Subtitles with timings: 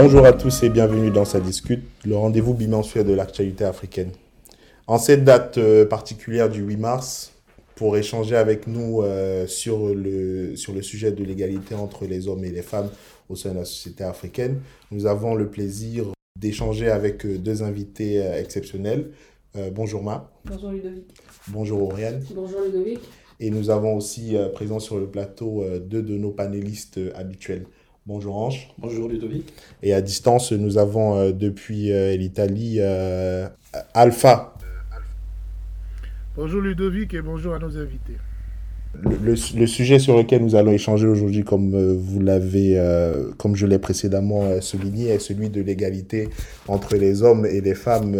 [0.00, 4.12] Bonjour à tous et bienvenue dans Ça Discute, le rendez-vous bimensuel de l'actualité africaine.
[4.86, 7.32] En cette date euh, particulière du 8 mars,
[7.74, 12.44] pour échanger avec nous euh, sur, le, sur le sujet de l'égalité entre les hommes
[12.44, 12.90] et les femmes
[13.28, 14.60] au sein de la société africaine,
[14.92, 16.04] nous avons le plaisir
[16.38, 19.10] d'échanger avec euh, deux invités exceptionnels.
[19.72, 20.30] bonjour Ma.
[20.44, 21.12] Bonjour Ludovic.
[21.48, 22.22] Bonjour Auriane.
[22.36, 23.00] Bonjour Ludovic.
[23.40, 27.66] Et nous avons aussi présent sur le plateau deux de nos panélistes habituels.
[28.08, 28.70] Bonjour Ange.
[28.78, 29.52] Bonjour Ludovic.
[29.82, 33.46] Et à distance, nous avons euh, depuis euh, l'Italie euh,
[33.92, 34.54] Alpha.
[36.34, 38.14] Bonjour Ludovic et bonjour à nos invités.
[38.94, 42.82] Le, sujet sur lequel nous allons échanger aujourd'hui, comme vous l'avez,
[43.36, 46.30] comme je l'ai précédemment souligné, est celui de l'égalité
[46.66, 48.16] entre les hommes et les femmes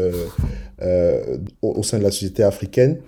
[1.62, 2.98] au, sein de la société africaine,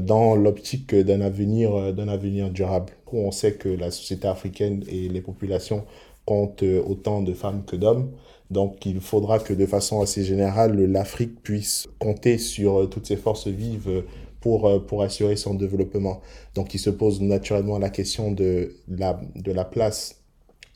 [0.00, 2.92] dans l'optique d'un avenir, d'un avenir durable.
[3.12, 5.84] On sait que la société africaine et les populations
[6.24, 8.10] comptent autant de femmes que d'hommes.
[8.50, 13.48] Donc il faudra que de façon assez générale, l'Afrique puisse compter sur toutes ses forces
[13.48, 14.04] vives
[14.40, 16.20] pour, pour assurer son développement.
[16.54, 20.16] Donc il se pose naturellement la question de la, de la place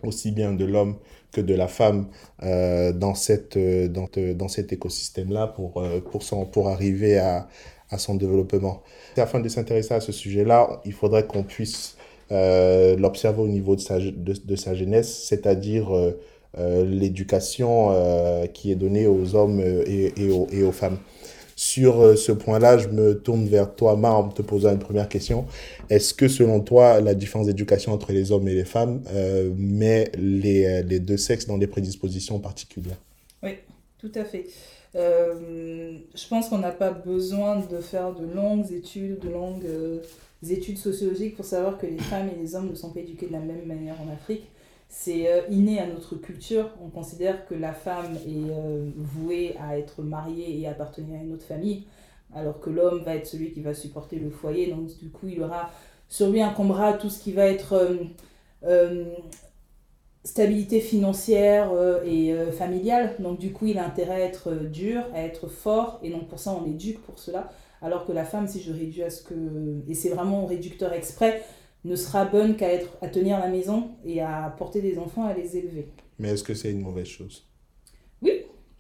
[0.03, 0.97] aussi bien de l'homme
[1.33, 2.09] que de la femme
[2.43, 7.49] euh, dans, cette, dans, dans cet écosystème-là pour, euh, pour, son, pour arriver à,
[7.91, 8.83] à son développement.
[9.17, 11.97] Afin de s'intéresser à ce sujet-là, il faudrait qu'on puisse
[12.33, 16.19] euh, l'observer au niveau de sa, de, sa jeunesse, c'est-à-dire euh,
[16.59, 17.91] euh, l'éducation
[18.55, 20.99] qui est donnée aux hommes et, aux, femmes.
[21.57, 25.45] Sur ce point-là, je me tourne vers toi, Mar, en te posant une première question.
[25.91, 29.03] Est-ce que selon toi, la différence d'éducation entre les hommes et les femmes
[29.57, 32.99] met les, deux sexes dans des prédispositions particulières?
[33.43, 33.57] Oui,
[33.99, 34.47] tout à fait.
[34.95, 39.67] je pense qu'on n'a pas besoin de faire de longues études, de longues
[40.51, 43.33] études sociologiques pour savoir que les femmes et les hommes ne sont pas éduqués de
[43.33, 44.45] la même manière en Afrique.
[44.89, 46.69] C'est euh, inné à notre culture.
[46.85, 51.33] On considère que la femme est euh, vouée à être mariée et appartenir à une
[51.33, 51.85] autre famille,
[52.35, 54.67] alors que l'homme va être celui qui va supporter le foyer.
[54.67, 55.71] Donc du coup, il aura
[56.09, 57.97] sur lui incombera tout ce qui va être
[58.65, 59.05] euh,
[60.25, 61.71] stabilité financière
[62.05, 63.15] et familiale.
[63.19, 66.39] Donc du coup, il a intérêt à être dur, à être fort, et donc pour
[66.39, 67.51] ça, on l'éduque pour cela.
[67.83, 69.35] Alors que la femme, si je réduis à ce que.
[69.89, 71.43] Et c'est vraiment réducteur exprès,
[71.85, 75.35] ne sera bonne qu'à être à tenir la maison et à porter des enfants, à
[75.35, 75.89] les élever.
[76.19, 77.45] Mais est-ce que c'est une mauvaise chose?
[78.23, 78.31] Oui,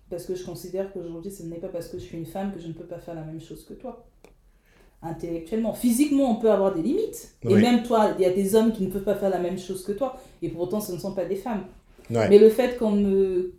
[0.08, 2.60] parce que je considère qu'aujourd'hui, ce n'est pas parce que je suis une femme que
[2.60, 4.06] je ne peux pas faire la même chose que toi.
[5.02, 5.72] Intellectuellement.
[5.72, 7.34] Physiquement, on peut avoir des limites.
[7.42, 9.58] Et même toi, il y a des hommes qui ne peuvent pas faire la même
[9.58, 10.16] chose que toi.
[10.42, 11.64] Et pour autant, ce ne sont pas des femmes.
[12.08, 13.54] Mais le fait qu'on me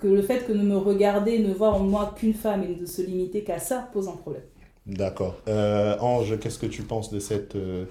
[0.00, 2.84] que le fait que de me regarder, ne voir en moi qu'une femme et de
[2.84, 4.42] se limiter qu'à ça pose un problème.
[4.86, 5.36] D'accord.
[5.48, 7.86] Euh, Ange, qu'est-ce que tu penses de, cette, euh,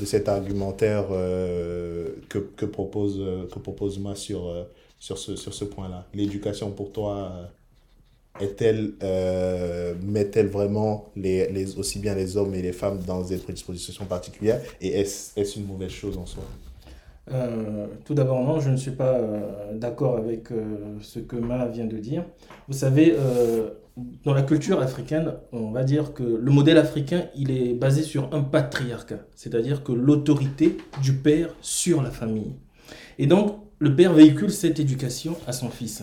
[0.00, 3.22] de cet argumentaire euh, que, que, propose,
[3.52, 4.52] que propose Ma sur,
[4.98, 6.06] sur ce, sur ce point-là?
[6.12, 7.32] L'éducation pour toi
[8.40, 8.94] est-elle,
[10.02, 14.60] met-elle vraiment les, les, aussi bien les hommes et les femmes dans des prédispositions particulières?
[14.80, 16.42] Et est-ce, est une mauvaise chose en soi?
[18.04, 19.20] Tout d'abord, non, je ne suis pas
[19.74, 20.48] d'accord avec
[21.00, 22.24] ce que Ma vient de dire.
[22.66, 23.14] Vous savez,
[24.24, 28.34] dans la culture africaine, on va dire que le modèle africain, il est basé sur
[28.34, 32.54] un patriarcat, c'est-à-dire que l'autorité du père sur la famille.
[33.18, 36.02] Et donc, le père véhicule cette éducation à son fils.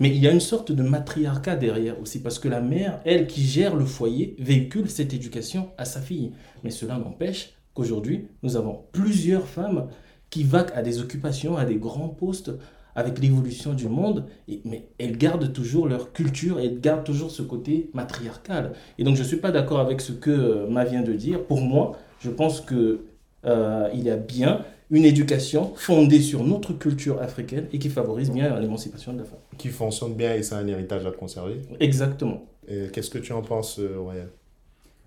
[0.00, 3.26] Mais il y a une sorte de matriarcat derrière aussi, parce que la mère, elle
[3.26, 6.32] qui gère le foyer, véhicule cette éducation à sa fille.
[6.64, 9.88] Mais cela n'empêche qu'aujourd'hui, nous avons plusieurs femmes
[10.30, 12.52] qui vaquent à des occupations, à des grands postes,
[13.00, 14.26] avec l'évolution du monde,
[14.64, 18.72] mais elles gardent toujours leur culture, elles gardent toujours ce côté matriarcal.
[18.98, 21.42] Et donc je ne suis pas d'accord avec ce que euh, Ma vient de dire.
[21.44, 22.98] Pour moi, je pense qu'il
[23.46, 28.58] euh, y a bien une éducation fondée sur notre culture africaine et qui favorise bien
[28.60, 29.38] l'émancipation de la femme.
[29.56, 31.56] Qui fonctionne bien et c'est un héritage à conserver.
[31.80, 32.44] Exactement.
[32.92, 34.28] Qu'est-ce que tu en penses, euh, Royal?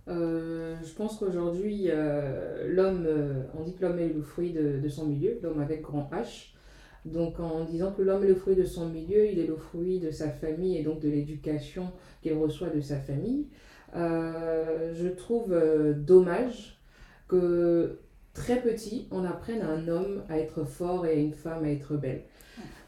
[0.08, 1.88] Je pense qu'aujourd'hui,
[2.68, 3.08] l'homme,
[3.58, 6.53] on dit que l'homme est le fruit de, de son milieu, l'homme avec grand H.
[7.06, 10.00] Donc en disant que l'homme est le fruit de son milieu, il est le fruit
[10.00, 11.92] de sa famille et donc de l'éducation
[12.22, 13.48] qu'il reçoit de sa famille.
[13.96, 16.80] Euh, je trouve euh, dommage
[17.28, 18.00] que
[18.34, 21.70] très petit, on apprenne à un homme à être fort et à une femme à
[21.70, 22.24] être belle.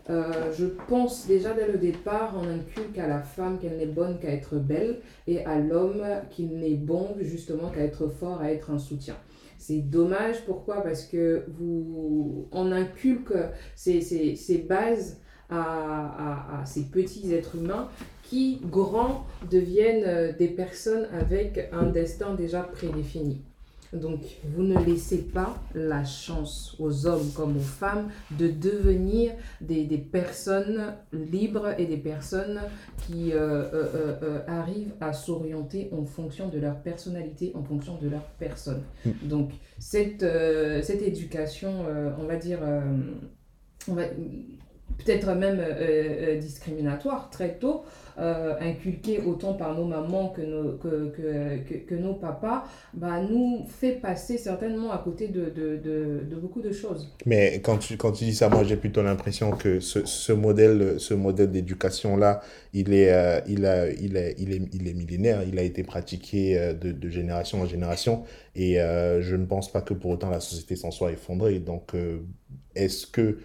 [0.09, 4.19] Euh, je pense déjà dès le départ, on inculque à la femme qu'elle n'est bonne
[4.19, 8.69] qu'à être belle et à l'homme qu'il n'est bon justement qu'à être fort, à être
[8.69, 9.15] un soutien.
[9.57, 10.81] C'est dommage, pourquoi?
[10.81, 13.33] Parce que vous, on inculque
[13.75, 17.89] ces, bases à, ces petits êtres humains
[18.23, 23.43] qui, grands, deviennent euh, des personnes avec un destin déjà prédéfini.
[23.95, 29.85] Donc, vous ne laissez pas la chance aux hommes comme aux femmes de devenir des,
[29.85, 32.59] des personnes libres et des personnes
[33.05, 38.09] qui euh, euh, euh, arrivent à s'orienter en fonction de leur personnalité, en fonction de
[38.09, 38.83] leur personne.
[39.05, 39.09] Mm.
[39.23, 40.25] Donc, cette,
[40.83, 41.85] cette éducation,
[42.17, 42.59] on va dire,
[43.87, 44.03] on va
[44.97, 45.61] peut-être même
[46.39, 47.83] discriminatoire très tôt,
[48.17, 53.65] euh, inculqué autant par nos mamans que nos, que, que, que, nos papas, bah, nous
[53.67, 55.75] fait passer certainement à côté de, de,
[56.23, 57.11] de, beaucoup de choses.
[57.25, 60.95] Mais quand tu, quand tu dis ça, moi j'ai plutôt l'impression que ce, ce modèle,
[60.97, 62.39] ce modèle d'éducation-là,
[62.71, 66.57] il est, euh, il, a, il, est, il, est, il millénaire, il a été pratiqué
[66.57, 68.23] euh, de, de génération en génération
[68.55, 71.59] et je ne pense pas que pour autant la société s'en soit effondrée.
[71.59, 71.91] Donc
[72.73, 73.39] est-ce que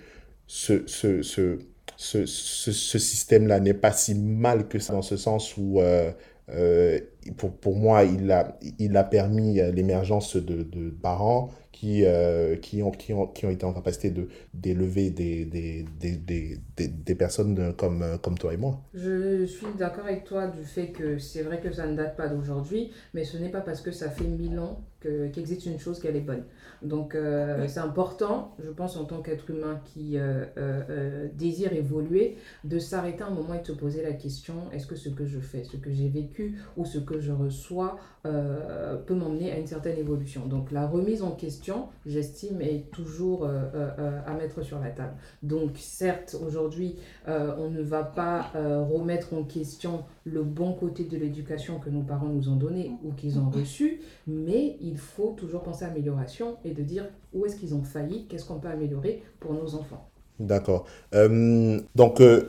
[0.53, 1.59] ce, ce, ce,
[1.97, 6.11] ce, ce, système-là n'est pas si mal que ça, dans ce sens où, euh,
[6.49, 6.99] euh,
[7.37, 12.83] pour, pour moi, il a, il a permis l'émergence de, de parents qui, euh, qui,
[12.83, 14.13] ont, qui, ont, qui ont été en capacité
[14.53, 18.83] d'élever des, des, des, des, des, personnes comme, comme toi et moi.
[18.93, 22.27] Je suis d'accord avec toi du fait que c'est vrai que ça ne date pas
[22.27, 26.17] d'aujourd'hui, mais ce n'est pas parce que ça fait mille ans qu'existe une chose qu'elle
[26.17, 26.43] est bonne.
[26.83, 32.37] Donc euh, c'est important, je pense, en tant qu'être humain qui euh, euh, désire évoluer,
[32.65, 35.39] de s'arrêter un moment et de se poser la question, est-ce que ce que je
[35.39, 39.97] fais, ce que j'ai vécu ou ce que je reçois peut m'emmener à une certaine
[39.97, 40.45] évolution.
[40.47, 45.15] Donc la remise en question, j'estime, est toujours à mettre sur la table.
[45.43, 51.79] Donc certes, aujourd'hui, on ne va pas remettre en question le bon côté de l'éducation
[51.79, 55.87] que nos parents nous ont donné ou qu'ils ont reçu, mais il faut toujours penser
[55.87, 59.55] à amélioration et de dire où est-ce qu'ils ont failli, qu'est-ce qu'on peut améliorer pour
[59.55, 60.11] nos enfants.
[60.39, 60.87] D'accord.
[61.15, 62.49] Euh, donc, euh,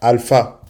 [0.00, 0.60] Alpha,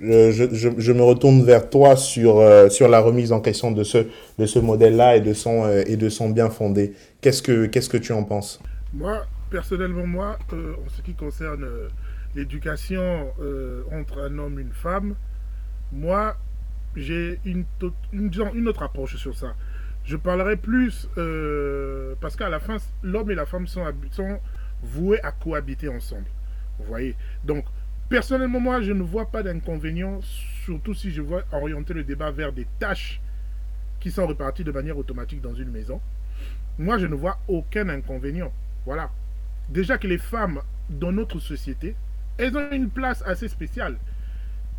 [0.00, 3.82] je, je, je, me retourne vers toi sur, euh, sur la remise en question de
[3.82, 4.06] ce,
[4.38, 6.94] de ce modèle-là et, de son et de son bien fondé.
[7.20, 8.60] Qu'est-ce que, qu'est-ce que tu en penses?
[8.94, 11.66] Moi, personnellement, moi, en ce qui concerne
[12.36, 13.26] l'éducation
[13.92, 15.16] entre un homme et une femme,
[15.92, 16.36] moi,
[16.94, 17.64] j'ai une,
[18.12, 19.54] une, une, autre approche sur ça.
[20.10, 23.84] Je parlerai plus euh, parce qu'à la fin, l'homme et la femme sont,
[24.82, 26.26] voués à cohabiter ensemble.
[26.80, 27.14] Vous voyez?
[27.44, 27.64] Donc,
[28.08, 30.18] personnellement, moi, je ne vois pas d'inconvénient,
[30.64, 33.20] surtout si je vois orienter le débat vers des tâches
[34.00, 36.00] qui sont reparties de manière automatique dans une maison.
[36.76, 38.52] Moi, je ne vois aucun inconvénient.
[38.86, 39.12] Voilà.
[39.68, 41.94] Déjà que les femmes dans notre société,
[42.36, 43.96] elles ont une place assez spéciale.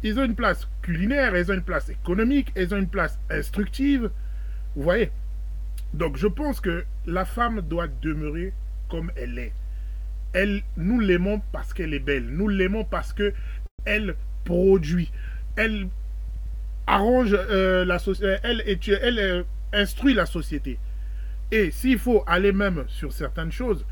[0.04, 4.12] Elles ont une place culinaire, elles ont une place économique, elles ont une place instructive.
[4.76, 5.10] Vous voyez?
[5.94, 8.54] Donc je pense que la femme doit demeurer
[8.90, 9.54] comme elle est.
[10.78, 12.28] Nous l'aimons parce qu'elle est belle.
[12.30, 13.34] Nous l'aimons parce que
[13.86, 14.16] elle
[14.46, 15.12] produit.
[15.56, 15.88] Elle
[16.88, 18.38] arrange euh, la société.
[18.44, 18.64] Elle,
[19.02, 19.44] elle euh,
[19.74, 20.80] instruit la société.
[21.52, 23.86] Et s'il faut aller même sur certaines choses,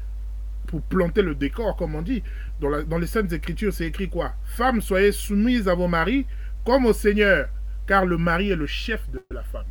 [0.69, 2.23] pour planter le décor, comme on dit.
[2.59, 4.33] Dans les Saintes Écritures, c'est écrit quoi?
[4.43, 6.25] Femmes, soyez soumises à vos maris
[6.63, 7.49] comme au Seigneur,
[7.87, 9.65] car le mari est le chef de la femme.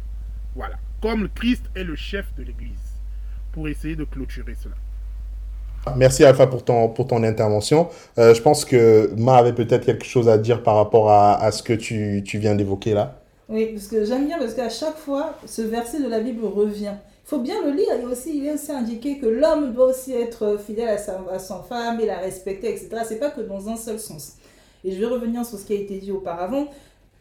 [0.56, 0.78] Voilà.
[1.00, 2.72] Comme Christ est le chef de l'Église.
[3.52, 4.74] Pour essayer de clôturer cela.
[5.96, 7.88] Merci Alpha pour ton, pour ton intervention.
[8.18, 11.50] Euh, je pense que Ma avait peut-être quelque chose à dire par rapport à, à
[11.50, 13.20] ce que tu, tu viens d'évoquer là.
[13.48, 16.94] Oui, parce que j'aime bien parce qu'à chaque fois, ce verset de la Bible revient
[17.28, 17.88] faut bien le lire.
[18.00, 21.38] Il, aussi, il est aussi indiqué que l'homme doit aussi être fidèle à sa, à
[21.38, 22.88] sa femme et la respecter, etc.
[23.06, 24.36] C'est pas que dans un seul sens.
[24.82, 26.68] Et je vais revenir sur ce qui a été dit auparavant.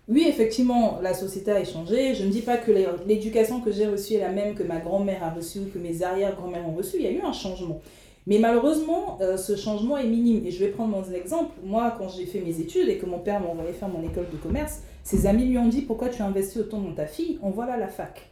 [0.08, 2.16] Oui, effectivement, la société a changé.
[2.16, 2.72] Je ne dis pas que
[3.06, 6.02] l'éducation que j'ai reçue est la même que ma grand-mère a reçue ou que mes
[6.02, 6.96] arrière-grand-mères ont reçue.
[6.98, 7.82] Il y a eu un changement.
[8.26, 10.46] Mais malheureusement, euh, ce changement est minime.
[10.46, 11.56] Et je vais prendre mon exemple.
[11.64, 14.30] Moi, quand j'ai fait mes études et que mon père m'a envoyé faire mon école
[14.32, 17.38] de commerce, ses amis lui ont dit Pourquoi tu investis autant dans ta fille?
[17.42, 18.32] On voit là la fac.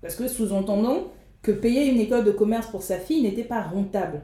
[0.00, 1.08] Parce que sous-entendons
[1.42, 4.22] que payer une école de commerce pour sa fille n'était pas rentable.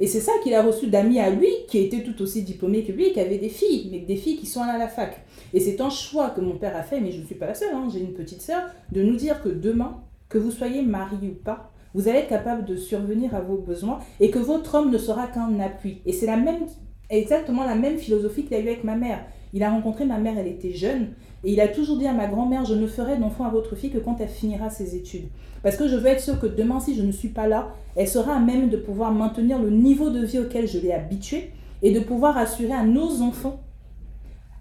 [0.00, 2.92] Et c'est ça qu'il a reçu d'amis à lui, qui étaient tout aussi diplômés que
[2.92, 5.24] lui, qui avaient des filles, mais des filles qui sont allées à la fac.
[5.52, 7.54] Et c'est un choix que mon père a fait, mais je ne suis pas la
[7.54, 11.28] seule, hein, j'ai une petite sœur, de nous dire que demain, que vous soyez marié
[11.28, 14.90] ou pas, vous allez être capable de survenir à vos besoins et que votre homme
[14.90, 16.02] ne sera qu'un appui.
[16.06, 16.66] Et c'est la même,
[17.08, 19.24] exactement la même philosophie qu'il a eu avec ma mère.
[19.52, 21.10] Il a rencontré ma mère, elle était jeune,
[21.44, 23.90] et il a toujours dit à ma grand-mère, je ne ferai d'enfant à votre fille
[23.90, 25.28] que quand elle finira ses études.
[25.62, 28.08] Parce que je veux être sûre que demain, si je ne suis pas là, elle
[28.08, 31.50] sera à même de pouvoir maintenir le niveau de vie auquel je l'ai habituée
[31.82, 33.60] et de pouvoir assurer à nos enfants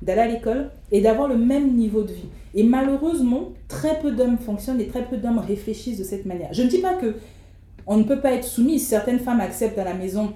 [0.02, 2.28] d'aller à l'école et d'avoir le même niveau de vie.
[2.54, 6.54] Et malheureusement, très peu d'hommes fonctionnent et très peu d'hommes réfléchissent de cette manière.
[6.54, 7.16] Je ne dis pas que
[7.88, 8.80] on ne peut pas être soumis.
[8.80, 10.34] Certaines femmes acceptent à la maison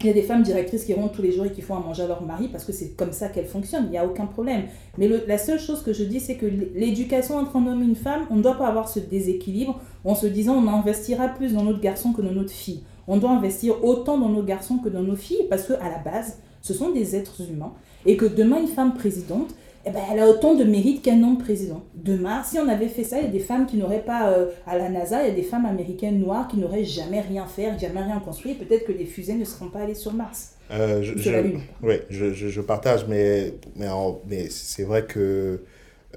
[0.00, 1.80] Il y a des femmes directrices qui rentrent tous les jours et qui font à
[1.80, 4.26] manger à leur mari parce que c'est comme ça qu'elles fonctionnent, il n'y a aucun
[4.26, 4.64] problème.
[4.98, 7.96] Mais la seule chose que je dis, c'est que l'éducation entre un homme et une
[7.96, 11.62] femme, on ne doit pas avoir ce déséquilibre en se disant on investira plus dans
[11.62, 12.82] notre garçon que dans notre fille.
[13.08, 16.40] On doit investir autant dans nos garçons que dans nos filles parce qu'à la base,
[16.60, 17.72] ce sont des êtres humains
[18.04, 19.54] et que demain, une femme présidente,
[19.86, 21.84] eh ben, elle a autant de mérite qu'un homme président.
[21.94, 24.50] Demain, si on avait fait ça, il y a des femmes qui n'auraient pas, euh,
[24.66, 27.78] à la NASA, il y a des femmes américaines noires qui n'auraient jamais rien fait,
[27.78, 28.54] jamais rien construit.
[28.54, 30.54] Peut-être que les fusées ne seront pas allées sur Mars.
[30.72, 31.60] Euh, je, Sur je- la Lune.
[31.82, 35.60] ouais, je, je, je partage, mais, mais, en- mais c'est vrai que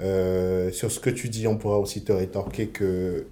[0.01, 3.25] euh, sur ce que tu dis, on pourra aussi te rétorquer que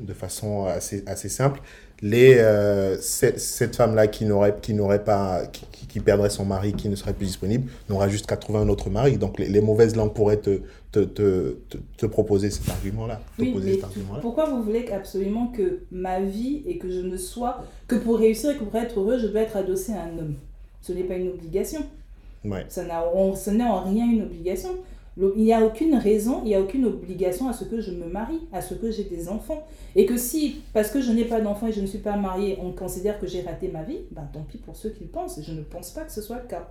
[0.00, 1.60] de façon assez, assez simple,
[2.02, 6.88] les, euh, cette, femme-là qui n'aurait qui n'aurait pas qui, qui- perdrait son mari, qui
[6.88, 9.16] ne serait plus disponible, n'aura juste qu'à trouver un autre mari.
[9.16, 10.60] Donc les, les mauvaises langues pourraient te,
[10.90, 11.56] te, te,
[11.96, 13.20] te, proposer cet argument-là.
[13.38, 13.54] Oui,
[14.20, 18.50] pourquoi vous voulez absolument que ma vie et que je ne sois que pour réussir
[18.50, 20.34] et que pour être heureux, je dois être adossée à un homme?
[20.82, 21.80] Ce n'est pas une obligation.
[22.44, 22.66] Ouais.
[22.68, 23.02] Ça n'a
[23.52, 24.70] n'est en rien une obligation.
[25.16, 28.06] Il n'y a aucune raison, il n'y a aucune obligation à ce que je me
[28.06, 29.64] marie, à ce que j'ai des enfants.
[29.94, 32.58] Et que si, parce que je n'ai pas d'enfants et je ne suis pas mariée,
[32.60, 35.40] on considère que j'ai raté ma vie, ben tant pis pour ceux qui le pensent.
[35.40, 36.68] Je ne pense pas que ce soit le cas.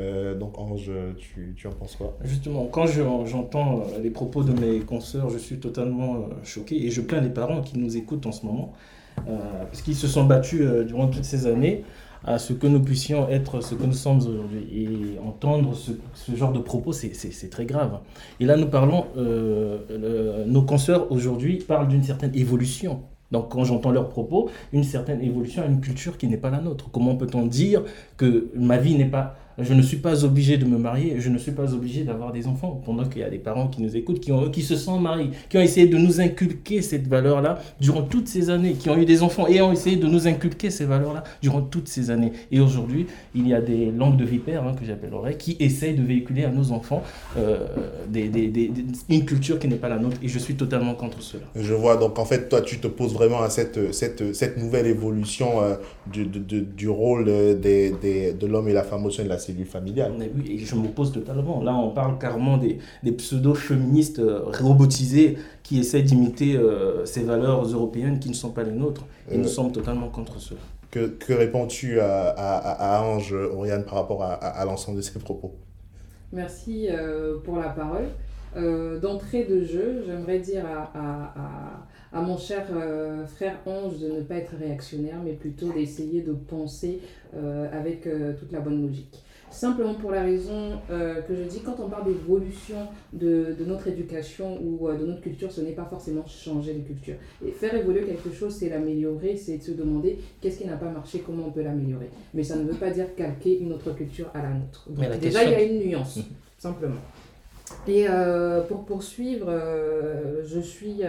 [0.00, 2.16] Euh, donc Ange, tu, tu en penses quoi?
[2.24, 6.86] Justement, quand je- j'entends euh, les propos de mes consoeurs, je suis totalement euh, choqué
[6.86, 8.72] et je plains les parents qui nous écoutent en ce moment,
[9.28, 11.84] euh, parce qu'ils se sont battus euh, durant toutes ces années
[12.24, 14.66] à ce que nous puissions être ce que nous sommes aujourd'hui.
[14.72, 15.92] Et entendre ce,
[16.36, 17.98] genre de propos, c'est- très grave.
[18.40, 23.02] Et là, nous parlons, euh, nos consoeurs aujourd'hui parlent d'une certaine évolution.
[23.30, 26.60] Donc quand j'entends leurs propos, une certaine évolution à une culture qui n'est pas la
[26.60, 26.90] nôtre.
[26.90, 27.82] Comment peut-on dire
[28.16, 31.38] que ma vie n'est pas je ne suis pas obligé de me marier, je ne
[31.38, 32.80] suis pas obligé d'avoir des enfants.
[32.84, 35.30] Pendant qu'il y a des parents qui nous écoutent, qui, ont, qui se sont mariés,
[35.48, 39.04] qui ont essayé de nous inculquer cette valeur-là durant toutes ces années, qui ont eu
[39.04, 42.32] des enfants et ont essayé de nous inculquer ces valeurs-là durant toutes ces années.
[42.52, 46.02] Et aujourd'hui, il y a des langues de vipères, hein, que j'appellerais, qui essayent de
[46.02, 47.02] véhiculer à nos enfants
[47.36, 47.58] euh,
[49.08, 50.18] une culture qui n'est pas la nôtre.
[50.22, 51.44] Et je suis totalement contre cela.
[51.56, 54.86] Je vois, donc en fait, toi, tu te poses vraiment à cette, cette, cette nouvelle
[54.86, 55.74] évolution euh,
[56.12, 59.66] du, du rôle euh, des, de l'homme et la femme au sein de la cellule
[59.76, 60.12] familiale.
[60.36, 61.62] Oui, et je m'oppose totalement.
[61.68, 62.74] Là, on parle carrément des,
[63.06, 65.30] des pseudo-féministes euh, robotisés
[65.64, 69.04] qui essaient d'imiter euh, ces valeurs européennes qui ne sont pas les nôtres.
[69.30, 69.42] Et Euh.
[69.42, 70.60] nous sommes totalement contre cela.
[70.90, 75.02] Que, que réponds-tu à, à, à Ange, Oriane, par rapport à, à, à l'ensemble de
[75.02, 75.50] ces propos?
[76.32, 78.08] Merci euh, pour la parole.
[78.56, 81.06] Euh, D'entrée de jeu, j'aimerais dire à, à,
[82.12, 86.22] à, à mon cher euh, frère Ange de ne pas être réactionnaire, mais plutôt d'essayer
[86.22, 87.00] de penser
[87.36, 89.22] euh, avec euh, toute la bonne logique.
[89.50, 92.76] Simplement pour la raison euh, que je dis, quand on parle d'évolution
[93.12, 96.80] de, de notre éducation ou euh, de notre culture, ce n'est pas forcément changer de
[96.80, 97.14] culture.
[97.44, 100.90] Et faire évoluer quelque chose, c'est l'améliorer, c'est de se demander qu'est-ce qui n'a pas
[100.90, 102.10] marché, comment on peut l'améliorer.
[102.34, 104.88] Mais ça ne veut pas dire calquer une autre culture à la nôtre.
[104.88, 106.20] Donc, Mais la déjà, il y a une nuance,
[106.58, 107.00] simplement.
[107.86, 109.50] Et euh, pour poursuivre,
[110.44, 111.00] je suis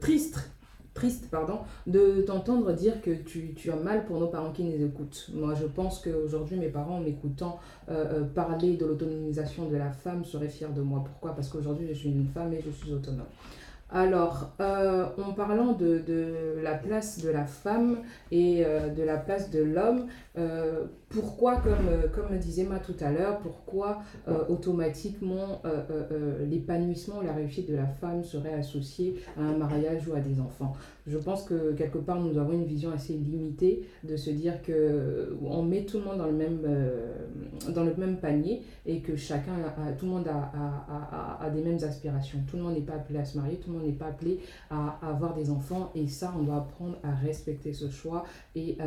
[0.00, 0.50] triste,
[0.94, 5.30] triste pardon, de t'entendre dire que tu, as mal pour nos parents qui nous écoutent.
[5.34, 7.58] Moi, je pense qu'aujourd'hui, mes parents, en m'écoutant
[7.88, 11.02] euh, euh, parler de l'autonomisation de la femme, seraient fiers de moi.
[11.04, 11.34] Pourquoi?
[11.34, 13.26] Parce qu'aujourd'hui, je suis une femme et je suis autonome.
[13.90, 16.02] Alors, euh, en parlant de,
[16.62, 17.98] la place de la femme
[18.30, 20.06] et de la place de l'homme,
[20.38, 25.60] euh, pourquoi, comme, euh, comme disait Ma tout à l'heure, pourquoi euh, automatiquement
[26.48, 30.72] l'épanouissement, la réussite de la femme serait associée à un mariage ou à des enfants?
[31.06, 35.36] Je pense que quelque part, nous avons une vision assez limitée de se dire que
[35.44, 36.60] on met tout le monde dans le même,
[37.74, 39.52] dans le même panier et que chacun,
[39.98, 42.38] tout le monde a, a- a- des mêmes aspirations.
[42.48, 44.38] Tout le monde n'est pas appelé à se marier, tout le monde n'est pas appelé
[44.70, 48.24] à, avoir des enfants et ça, on doit apprendre à respecter ce choix
[48.54, 48.78] et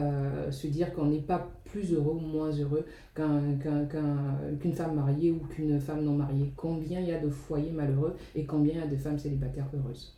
[0.51, 1.35] se dire qu'on n'est pas
[1.65, 6.13] plus heureux ou moins heureux qu'un- qu'un- qu'un- qu'une femme mariée ou qu'une femme non
[6.13, 6.51] mariée.
[6.56, 9.68] Combien il y a de foyers malheureux et combien il y a de femmes célibataires
[9.74, 10.13] heureuses?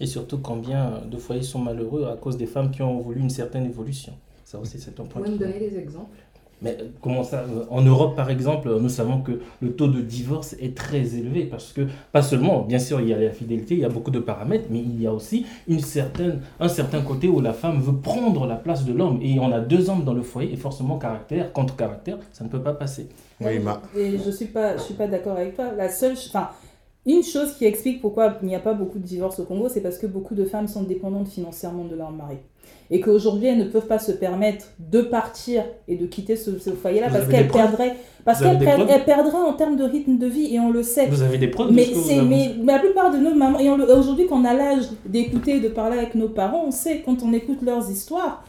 [0.00, 3.30] Et surtout, combien de foyers sont malheureux à cause des femmes qui ont voulu une
[3.30, 4.12] certaine évolution?
[4.44, 5.22] Ça aussi, c'est un Vous point.
[5.22, 6.16] pouvez me donner des exemples?
[6.62, 10.54] Mais comment ça euh, En Europe, par exemple, nous savons que le taux de divorce
[10.60, 13.80] est très élevé parce que, pas seulement, bien sûr, il y a la fidélité, il
[13.80, 17.28] y a beaucoup de paramètres, mais il y a aussi une certaine, un certain côté
[17.28, 19.20] où la femme veut prendre la place de l'homme.
[19.22, 22.48] Et on a deux hommes dans le foyer, et forcément, caractère contre caractère, ça ne
[22.50, 23.08] peut pas passer.
[23.40, 25.72] Oui, ma- Et je suis pas, je suis pas d'accord avec toi.
[25.76, 26.50] La seule, enfin,
[27.06, 29.80] une chose qui explique pourquoi il n'y a pas beaucoup de divorces au Congo, c'est
[29.80, 32.36] parce que beaucoup de femmes sont dépendantes financièrement de leur mari.
[32.92, 36.70] Et qu'aujourd'hui, elles ne peuvent pas se permettre de partir et de quitter ce, ce
[36.70, 40.58] foyer-là parce qu'elles perdraient, parce qu'elles per- perdraient en termes de rythme de vie et
[40.58, 41.06] on le sait.
[41.06, 43.12] Vous avez des preuves de Mais, ce que vous c'est, avez- mais, mais la plupart
[43.12, 46.72] de nos mamans, et aujourd'hui qu'on a l'âge d'écouter, de parler avec nos parents, on
[46.72, 48.42] sait quand on écoute leurs histoires,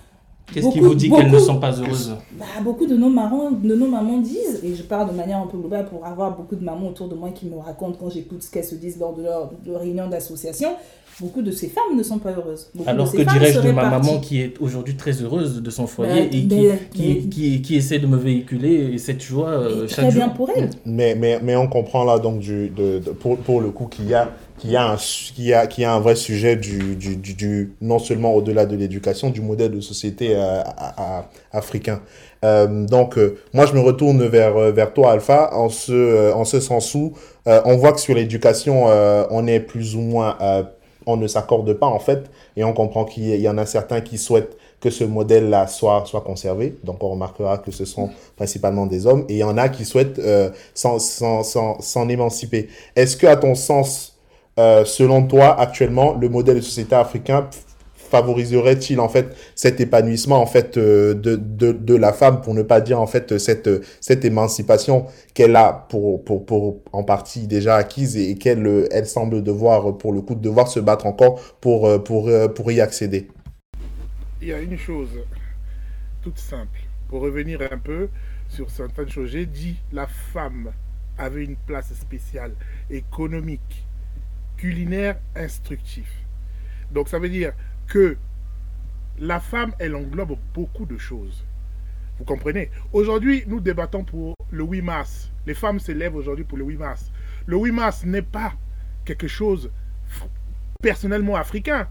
[0.53, 2.13] Qu'est-ce qui vous dit qu'elles ne sont pas heureuses?
[2.38, 5.48] Bah, beaucoup de nos, marrons, de nos mamans disent, et je parle de manière un
[5.48, 8.44] peu globale pour avoir beaucoup de mamans autour de moi qui me racontent quand j'écoute
[8.44, 10.70] ce qu'elles se disent lors de leurs de réunions d'association,
[11.20, 12.70] beaucoup de ces femmes ne sont pas heureuses.
[12.74, 14.08] Beaucoup Alors que dirais-je de ma parties.
[14.08, 17.30] maman qui est aujourd'hui très heureuse de son foyer Bah, et qui, mais- qui, mais-
[17.30, 20.70] qui, qui essaie de me véhiculer cette joie euh, chaque Très jour bien pour elle.
[20.86, 24.08] Mais, mais, mais on comprend là, donc, du, de, de- pour, pour le coup, qu'il
[24.10, 26.56] y a, qu'il y, a un qu'il y, a, qu'il y a un vrai sujet
[26.56, 31.20] du, du, du, du- non seulement au-delà de l'éducation, du modèle de société euh, à-
[31.20, 32.01] à- africain.
[32.44, 36.60] Euh, donc, euh, moi, je me retourne vers, vers toi, Alpha, en ce, en ce
[36.60, 37.13] sens où
[37.48, 40.63] euh, on voit que sur l'éducation, euh, on est plus ou moins, euh,
[41.05, 44.17] on ne s'accorde pas en fait, et on comprend qu'il y, en a certains qui
[44.17, 46.75] souhaitent que ce modèle-là soit, soit conservé.
[46.84, 49.86] Donc, on remarquera que ce sont principalement des hommes, et il y en a qui
[49.86, 52.70] souhaitent euh, s'en, émanciper.
[52.96, 54.17] Est-ce que, à ton sens,
[54.60, 57.48] euh, selon toi, actuellement, le modèle de société africain
[58.12, 62.62] favoriserait-il en fait cet épanouissement en fait euh, de, de, de la femme pour ne
[62.62, 63.70] pas dire en fait cette
[64.01, 68.88] cette émancipation qu'elle a pour, pour, pour en partie déjà acquise et, et qu'elle euh,
[68.91, 72.82] elle semble devoir pour le coup devoir se battre encore pour euh, pour pour y
[72.82, 73.27] accéder
[74.41, 75.20] il y a une chose
[76.22, 76.80] toute simple.
[77.10, 78.10] Pour revenir un peu
[78.50, 80.72] sur certaines choses, j'ai dit la femme
[81.18, 82.53] avait une place spéciale
[82.89, 83.86] économique,
[84.58, 86.10] culinaire, instructive.
[86.91, 87.53] Donc ça veut dire
[87.91, 88.17] que
[89.19, 91.45] la femme, elle englobe beaucoup de choses.
[92.17, 92.71] Vous comprenez?
[92.93, 95.29] Aujourd'hui, nous débattons pour le 8 mars.
[95.45, 97.12] Les femmes s'élèvent aujourd'hui pour le 8 mars.
[97.48, 98.53] Le 8 mars n'est pas
[99.03, 99.69] quelque chose
[100.81, 101.88] personnellement africain.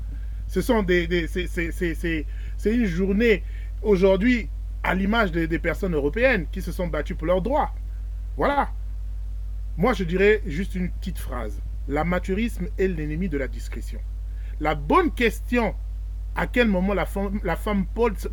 [0.47, 2.27] Ce sont des, c'est-
[2.65, 3.45] une journée
[3.83, 4.49] aujourd'hui
[4.83, 7.75] à l'image des, des personnes européennes qui se sont battues pour leurs droits.
[8.39, 8.71] Voilà.
[9.77, 11.61] Moi, je dirais juste une petite phrase.
[11.89, 14.01] L'amateurisme est l'ennemi de la discrétion.
[14.61, 15.75] La bonne question,
[16.37, 17.57] à quel moment la femme, la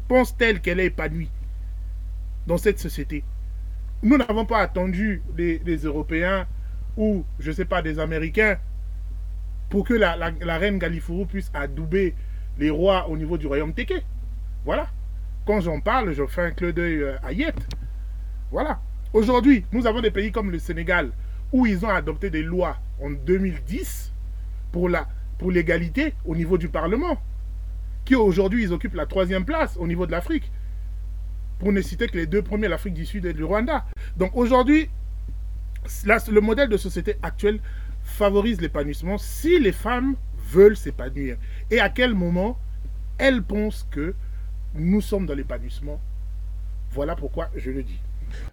[0.08, 1.30] pense-t-elle qu'elle est épanouie
[2.46, 3.24] dans cette société?
[4.04, 6.48] Nous n'avons pas attendu les Européens
[6.98, 8.58] ou, je ne sais pas, des Américains
[9.70, 10.14] pour que la,
[10.58, 12.16] reine Galifuru puisse adouber
[12.58, 14.04] les rois au niveau du royaume Teke.
[14.66, 14.88] Voilà.
[15.46, 17.56] Quand j'en parle, je fais un clin d'œil euh, à Yet.
[18.52, 18.82] Voilà.
[19.14, 21.12] Aujourd'hui, nous avons des pays comme le Sénégal
[21.54, 24.12] où ils ont adopté des lois en 2010
[24.72, 25.08] pour la
[25.38, 27.22] pour l'égalité au niveau du Parlement,
[28.08, 30.50] qui aujourd'hui ils occupent la troisième place au niveau de l'Afrique.
[31.60, 33.86] Pour ne citer que les deux premiers, l'Afrique du Sud et le Rwanda.
[34.16, 34.90] Donc aujourd'hui,
[36.06, 37.60] le modèle de société actuel
[38.04, 41.36] favorise l'épanouissement si les femmes veulent s'épanouir.
[41.70, 42.58] Et à quel moment
[43.18, 44.14] elles pensent que
[44.74, 46.00] nous sommes dans l'épanouissement.
[46.92, 48.00] Voilà pourquoi je le dis.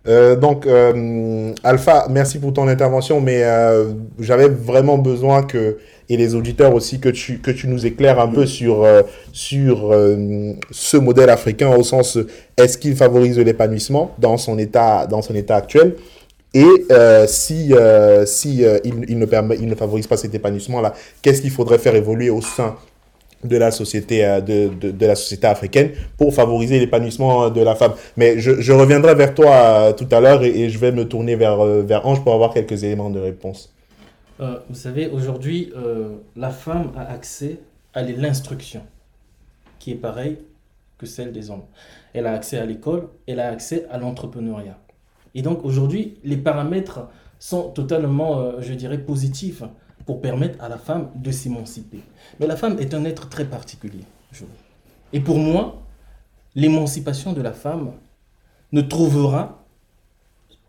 [0.06, 5.78] Euh, donc, euh, Alpha, merci pour ton intervention, mais euh, j'avais vraiment besoin que,
[6.10, 8.86] et les auditeurs aussi, que tu, que tu nous éclaires un peu sur,
[9.32, 9.96] sur
[10.70, 12.18] ce modèle africain au sens,
[12.58, 15.96] est-ce qu'il favorise l'épanouissement dans son état, dans son état actuel?
[16.52, 16.66] Et
[17.26, 17.72] si,
[18.26, 22.28] si il ne permet, il ne favorise pas cet épanouissement-là, qu'est-ce qu'il faudrait faire évoluer
[22.28, 22.76] au sein
[23.44, 27.92] de la société euh, de, de, la société africaine pour favoriser l'épanouissement de la femme.
[28.16, 31.36] Mais je, je reviendrai vers toi euh, tout à l'heure et, je vais me tourner
[31.36, 33.70] vers, euh, vers Ange pour avoir quelques éléments de réponse.
[34.68, 35.72] Vous savez, aujourd'hui,
[36.34, 37.60] la femme a accès
[37.94, 38.82] à l'instruction,
[39.78, 40.38] qui est pareille
[40.98, 41.62] que celle des hommes.
[42.12, 44.76] Elle a accès à l'école, elle a accès à l'entrepreneuriat.
[45.36, 49.62] Et donc aujourd'hui, les paramètres sont totalement, je dirais, positifs
[50.06, 52.00] pour permettre à la femme de s'émanciper.
[52.38, 54.04] Mais la femme est un être très particulier.
[55.12, 55.82] Et pour moi,
[56.54, 57.92] l'émancipation de la femme
[58.72, 59.64] ne trouvera,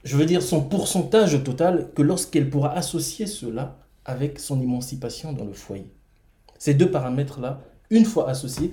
[0.03, 5.45] je veux dire, son pourcentage total que lorsqu'elle pourra associer cela avec son émancipation dans
[5.45, 5.89] le foyer.
[6.59, 8.71] Ces deux paramètres-là, une fois associés,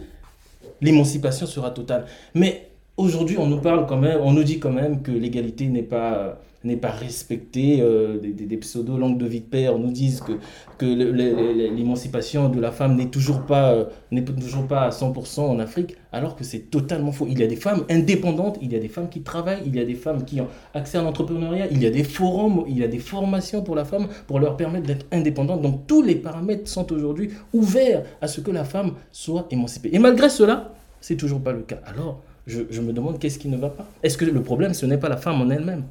[0.81, 2.07] l'émancipation sera totale.
[2.35, 5.83] Mais aujourd'hui, on nous parle quand même, on nous dit quand même que l'égalité n'est
[5.83, 10.33] pas n'est pas respectée, euh, des, des- pseudo-langues de vie de père nous disent que,
[10.79, 15.59] que l'émancipation de la femme n'est toujours, pas, euh, n'est toujours pas à 100% en
[15.59, 17.27] Afrique, alors que c'est totalement faux.
[17.29, 19.81] Il y a des femmes indépendantes, il y a des femmes qui travaillent, il y
[19.81, 22.85] a des femmes qui ont accès à l'entrepreneuriat, il y a des forums, il y
[22.85, 25.63] a des formations pour la femme pour leur permettre d'être indépendante.
[25.63, 29.91] Donc tous les paramètres sont aujourd'hui ouverts à ce que la femme soit émancipée.
[29.93, 31.81] Et malgré cela, c'est toujours pas le cas.
[31.87, 33.87] Alors, je, je me demande qu'est-ce qui ne va pas?
[34.03, 35.85] Est-ce que le problème, ce n'est pas la femme en elle-même?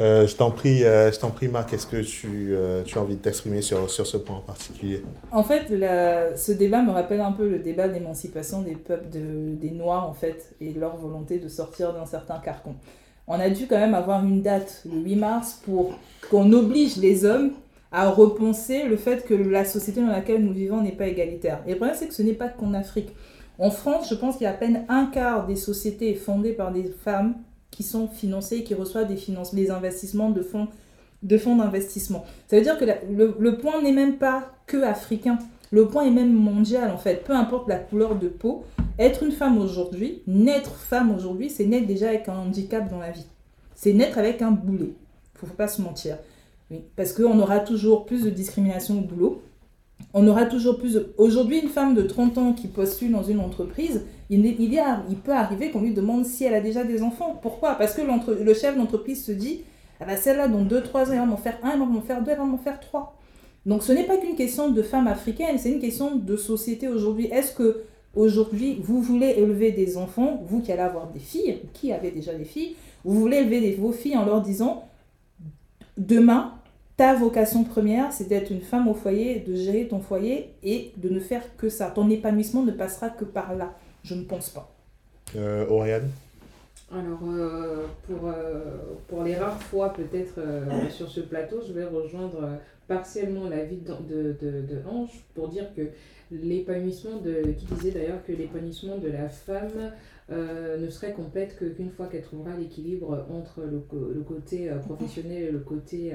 [0.00, 3.02] Euh, je t'en prie, euh, je t'en prie, Marc, est-ce que tu, euh, tu as
[3.02, 5.02] envie de t'exprimer sur, sur ce point en particulier?
[5.30, 9.70] En fait, ce débat me rappelle un peu le débat d'émancipation des peuples, de- des
[9.70, 12.74] Noirs, en fait, et leur volonté de sortir d'un certain carcan.
[13.28, 15.92] On a dû quand même avoir une date, le 8 mars, pour
[16.30, 17.52] qu'on oblige les hommes
[17.92, 21.60] à repenser le fait que la société dans laquelle nous vivons n'est pas égalitaire.
[21.66, 23.10] Et le problème, c'est que ce n'est pas qu'en Afrique.
[23.58, 26.72] En France, je pense qu'il y a à peine un quart des sociétés fondées par
[26.72, 27.34] des femmes
[27.72, 30.68] qui sont financées, qui reçoivent des, finances, des investissements de fonds
[31.24, 32.24] de fonds d'investissement.
[32.48, 35.38] Ça veut dire que le, le, point n'est même pas que africain.
[35.70, 37.24] Le point est même mondial en fait.
[37.24, 38.64] Peu importe la couleur de peau,
[38.98, 43.12] être une femme aujourd'hui, naître femme aujourd'hui, c'est naître déjà avec un handicap dans la
[43.12, 43.26] vie.
[43.76, 44.94] C'est naître avec un boulet.
[45.34, 46.18] Faut pas se mentir.
[46.96, 49.42] Parce qu'on aura toujours plus de discrimination au boulot
[50.14, 50.98] on aura toujours plus.
[51.16, 54.02] Aujourd'hui, une femme de 30 ans qui postule dans une entreprise,
[54.38, 57.38] il, a, il peut arriver qu'on lui demande si elle a déjà des enfants.
[57.40, 57.74] Pourquoi?
[57.74, 59.62] Parce que le chef d'entreprise se dit
[60.02, 62.22] ah bah celle-là, dans 2-3 ans, elle va m'en faire un, elle va m'en faire
[62.22, 63.16] deux, elle va m'en faire trois.
[63.66, 67.26] Donc ce n'est pas qu'une question de femme africaine, c'est une question de société aujourd'hui.
[67.26, 71.92] Est-ce que aujourd'hui, vous voulez élever des enfants, vous qui allez avoir des filles, qui
[71.92, 74.88] avez déjà des filles, vous voulez élever vos filles en leur disant
[75.96, 76.54] demain,
[76.96, 81.08] ta vocation première, c'est d'être une femme au foyer, de gérer ton foyer et de
[81.08, 81.90] ne faire que ça.
[81.90, 83.74] Ton épanouissement ne passera que par là.
[84.04, 84.74] Je ne pense pas.
[85.36, 86.10] Euh, Oriane
[86.94, 88.76] alors, euh, pour, euh,
[89.08, 93.94] pour les rares fois peut-être euh, sur ce plateau, je vais rejoindre partiellement l'avis de,
[94.08, 95.82] de, de, Ange pour dire que
[96.30, 99.92] l'épanouissement de, qui disait d'ailleurs que l'épanouissement de la femme
[100.30, 103.82] ne serait complète qu'une fois qu'elle trouvera l'équilibre entre le,
[104.14, 106.12] le côté professionnel et le côté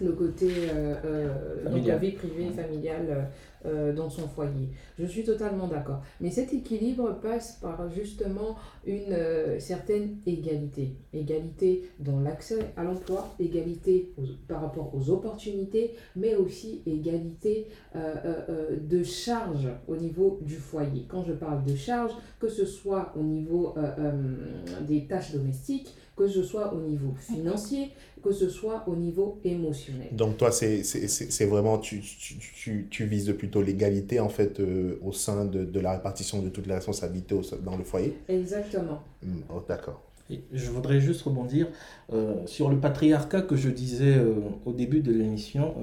[0.00, 3.28] le côté euh, euh, donc la vie privée, familiale
[3.64, 4.68] euh, dans son foyer.
[4.98, 6.02] Je suis totalement d'accord.
[6.20, 9.16] Mais cet équilibre passe par justement une
[9.58, 10.96] certaine égalité.
[11.12, 14.12] Égalité dans l'accès à l'emploi, égalité
[14.48, 21.06] par rapport aux opportunités, mais aussi égalité de charge au niveau du foyer.
[21.08, 23.74] Quand je parle de charge, que ce soit au niveau
[24.88, 27.90] des tâches domestiques, que ce soit au niveau financier,
[28.22, 30.08] que ce soit au niveau émotionnel.
[30.12, 35.12] Donc toi, c'est vraiment, tu, tu, tu, tu, vises plutôt l'égalité en fait euh, au
[35.12, 39.02] sein de, de, la répartition de toutes les responsabilités dans le foyer Exactement.
[39.22, 40.02] Hmm, oh, D'accord.
[40.52, 41.66] Je voudrais juste rebondir
[42.12, 45.74] euh, sur le patriarcat que je disais euh, au début de l'émission.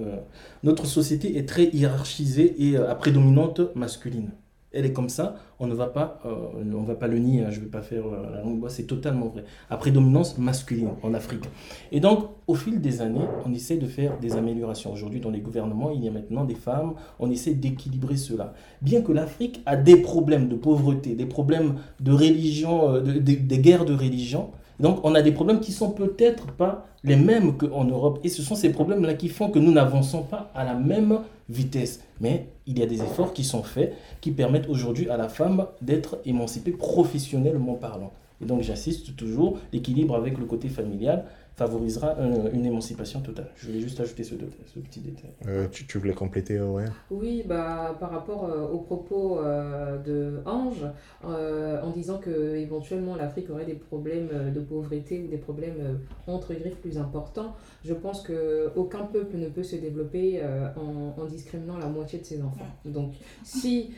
[0.64, 4.32] notre société est très hiérarchisée et à prédominante masculine
[4.72, 7.50] elle est comme ça, on ne va pas, euh, on va pas le nier, hein,
[7.50, 9.44] je ne vais pas faire euh, la langue c'est totalement vrai.
[9.70, 11.46] À prédominance masculine en Afrique.
[11.92, 14.92] Et donc, au fil des années, on essaie de faire des améliorations.
[14.92, 18.54] Aujourd'hui, dans les gouvernements, il y a maintenant des femmes, on essaie d'équilibrer cela.
[18.82, 23.86] Bien que l'Afrique a des problèmes de pauvreté, des problèmes de religion, euh, des guerres
[23.86, 28.20] de religion, donc on a des problèmes qui sont peut-être pas les mêmes qu'en Europe.
[28.24, 32.02] Et ce sont ces problèmes-là qui font que nous n'avançons pas à la même vitesse.
[32.22, 35.66] Mais il y a des efforts qui sont faits qui permettent aujourd'hui à la femme
[35.82, 38.12] d'être émancipée professionnellement parlant.
[38.42, 41.26] Et donc j'insiste toujours, l'équilibre avec le côté familial,
[41.60, 42.16] favorisera
[42.54, 43.50] une, émancipation totale.
[43.58, 44.36] Je voulais juste ajouter ce,
[44.74, 45.32] ce petit détail.
[45.46, 46.94] Euh, tu, tu, voulais compléter, Aurélien?
[47.12, 50.86] Oui, bah, par rapport euh, aux propos euh, de Ange,
[51.24, 56.78] en disant que éventuellement l'Afrique aurait des problèmes de pauvreté ou des problèmes entre griffes
[56.78, 60.42] plus importants, je pense qu'aucun peuple ne peut se développer
[60.78, 62.72] en, en, discriminant la moitié de ses enfants.
[62.86, 63.92] Donc si,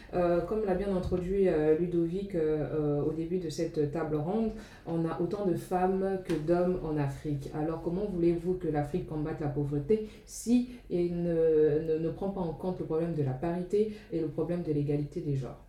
[0.48, 1.48] comme l'a bien introduit
[1.80, 4.52] Ludovic au début de cette table ronde,
[4.88, 7.51] on a autant de femmes que d'hommes en Afrique.
[7.54, 12.54] Alors comment voulez-vous que l'Afrique combatte la pauvreté si elle ne, ne, prend pas en
[12.54, 15.60] compte le problème de la parité et le problème de l'égalité des genres?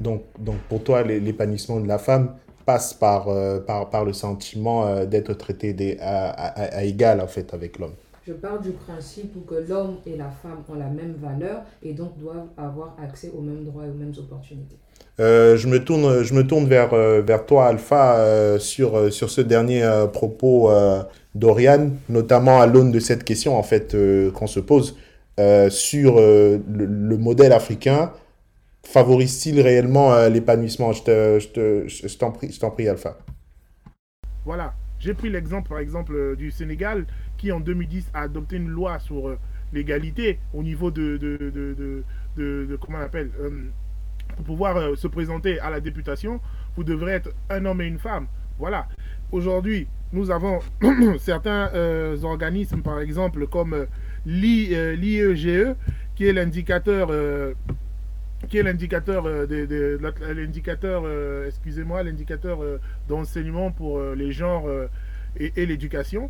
[0.00, 4.86] Donc, donc pour toi, l'épanouissement de la femme passe par, euh, par, par le sentiment
[4.86, 7.94] euh, d'être traité à, à, égal en fait avec l'homme.
[8.24, 12.16] Je parle du principe que l'homme et la femme ont la même valeur et donc
[12.18, 14.76] doivent avoir accès aux mêmes droits et aux mêmes opportunités.
[15.22, 19.88] Euh, je, me tourne, je me tourne vers, vers toi, Alpha, sur, sur ce dernier
[20.12, 20.68] propos
[21.34, 24.98] d'Oriane, notamment à l'aune de cette question en fait euh, qu'on se pose
[25.40, 28.12] euh, sur euh, le, modèle africain.
[28.84, 30.92] Favorise-t-il réellement l'épanouissement?
[30.92, 33.16] Je te, je, te, t'en prie, je t'en prie, Alpha.
[34.44, 37.06] Voilà, j'ai pris l'exemple par exemple du Sénégal
[37.38, 39.36] qui en 2010 a adopté une loi sur
[39.72, 42.04] l'égalité au niveau de, de, de,
[42.36, 43.30] de comment on appelle
[44.36, 46.40] pour pouvoir se présenter à la députation,
[46.76, 48.26] vous devrez être un homme et une femme.
[48.58, 48.88] Voilà.
[49.30, 50.60] Aujourd'hui, nous avons
[51.18, 53.86] certains euh, organismes, par exemple, comme euh,
[54.26, 55.74] l'IEGE, e,
[56.14, 57.10] qui est l'indicateur
[58.48, 61.04] qui est l'indicateur l'indicateur
[61.46, 62.58] excusez-moi l'indicateur
[63.08, 64.68] d'enseignement pour les genres
[65.36, 66.28] et, l'éducation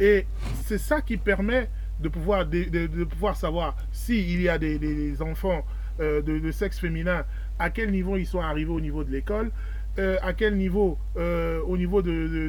[0.00, 0.26] et
[0.64, 1.68] c'est ça qui permet
[2.00, 5.64] de pouvoir de, pouvoir savoir s'il y a des, enfants
[5.98, 7.24] de, sexe féminin
[7.58, 9.50] à quel niveau ils sont arrivés au niveau de l'école
[9.98, 12.48] euh, à quel niveau, euh, au niveau de,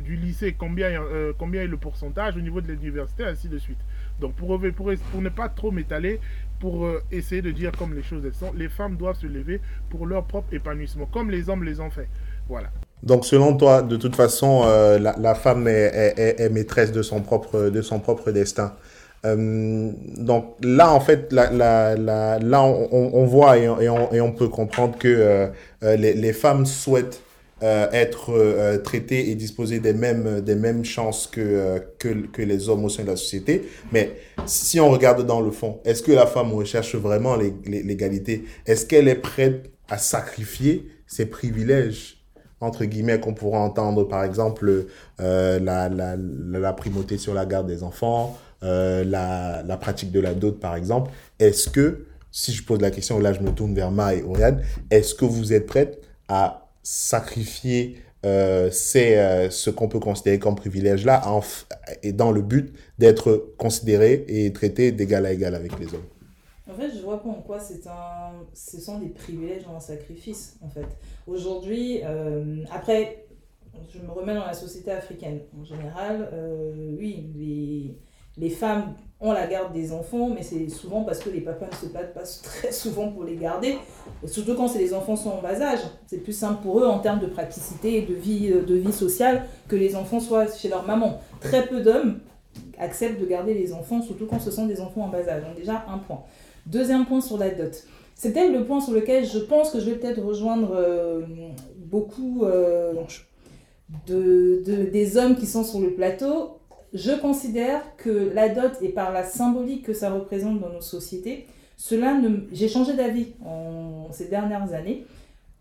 [0.00, 3.78] du lycée, combien, euh, combien est le pourcentage, au niveau de l'université, ainsi de suite.
[4.20, 6.20] Donc pour, ne pas trop m'étaler,
[6.60, 9.60] pour euh, essayer de dire comme les choses elles sont, les femmes doivent se lever
[9.90, 12.08] pour leur propre épanouissement, comme les hommes les ont fait.
[12.48, 12.68] Voilà.
[13.02, 17.68] Donc selon toi, de toute façon, euh, la, femme est, est, maîtresse de son propre,
[17.68, 18.74] de son propre destin.
[19.24, 21.50] Euh, donc là, en fait, là,
[21.96, 23.68] là on, voit et
[24.20, 25.50] on, peut comprendre que
[25.82, 27.22] les, les, femmes souhaitent
[27.64, 32.68] euh, être euh, traité et disposer des mêmes, des mêmes chances que, euh, que, les
[32.68, 33.62] hommes au sein de la société.
[33.90, 34.10] Mais
[34.44, 38.44] si on regarde dans le fond, est-ce que la femme recherche vraiment l'égalité?
[38.66, 42.18] Est-ce qu'elle est prête à sacrifier ses privilèges
[42.60, 44.86] entre guillemets qu'on pourrait entendre par exemple
[45.18, 50.58] la, la, la, primauté sur la garde des enfants, la, la pratique de la dot
[50.58, 51.10] par exemple.
[51.38, 54.62] Est-ce que, si je pose la question, là je me tourne vers Ma et Oriane,
[54.90, 61.04] est-ce que vous êtes prête à sacrifier euh, euh, ce qu'on peut considérer comme privilège
[61.04, 61.22] là
[62.02, 66.06] et dans le but d'être considéré et traité d'égal à égal avec les hommes?
[66.70, 69.80] En fait, je vois pas en quoi c'est un, ce sont des privilèges ou un
[69.80, 70.86] sacrifice en fait.
[71.26, 73.26] Aujourd'hui, euh, après,
[73.92, 76.30] je me remets dans la société africaine en général.
[76.98, 77.98] oui, les,
[78.36, 81.88] les femmes ont la garde des enfants, mais c'est souvent parce que les papas ne
[81.88, 83.78] se battent pas très souvent pour les garder,
[84.26, 85.80] surtout quand les enfants sont en bas âge.
[86.06, 88.92] C'est plus simple pour eux en termes de praticité et de vie, euh, de vie
[88.92, 91.20] sociale que les enfants soient chez leur maman.
[91.40, 92.20] Très peu d'hommes
[92.78, 95.42] acceptent de garder les enfants, surtout quand ce sont des enfants en bas âge.
[95.42, 96.22] Donc déjà, un point.
[96.66, 97.84] Deuxième point sur la dot.
[98.14, 101.22] C'est peut-être le point sur lequel je pense que je vais peut-être rejoindre euh,
[101.78, 102.92] beaucoup euh,
[104.06, 106.58] de, de, des hommes qui sont sur le plateau
[106.94, 111.46] je considère que la dot et par la symbolique que ça représente dans nos sociétés,
[111.76, 112.46] cela ne...
[112.52, 115.04] j'ai changé d'avis en ces dernières années.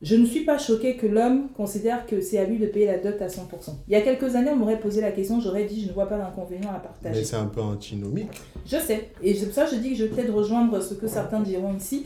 [0.03, 2.97] Je ne suis pas choquée que l'homme considère que c'est à lui de payer la
[2.97, 3.39] dot à 100%.
[3.87, 6.07] Il y a quelques années, on m'aurait posé la question, j'aurais dit je ne vois
[6.07, 7.19] pas d'inconvénient à partager.
[7.19, 8.41] Mais c'est un peu antinomique.
[8.65, 9.09] Je sais.
[9.23, 11.39] Et c'est pour ça que je dis que je vais peut-être rejoindre ce que certains
[11.39, 12.05] diront ici.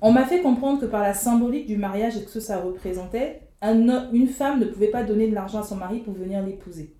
[0.00, 3.42] On m'a fait comprendre que par la symbolique du mariage et ce que ça représentait,
[3.62, 6.95] un, une femme ne pouvait pas donner de l'argent à son mari pour venir l'épouser.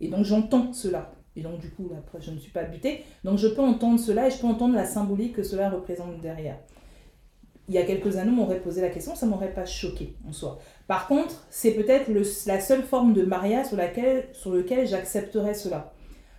[0.00, 1.12] Et donc j'entends cela.
[1.36, 3.04] Et donc du coup, après, je ne suis pas butée.
[3.24, 6.58] Donc je peux entendre cela et je peux entendre la symbolique que cela représente derrière.
[7.68, 10.14] Il y a quelques années, on m'aurait posé la question, ça ne m'aurait pas choqué
[10.28, 10.58] en soi.
[10.86, 12.08] Par contre, c'est peut-être
[12.46, 15.92] la seule forme de mariage sur, laquelle, sur lequel j'accepterais cela.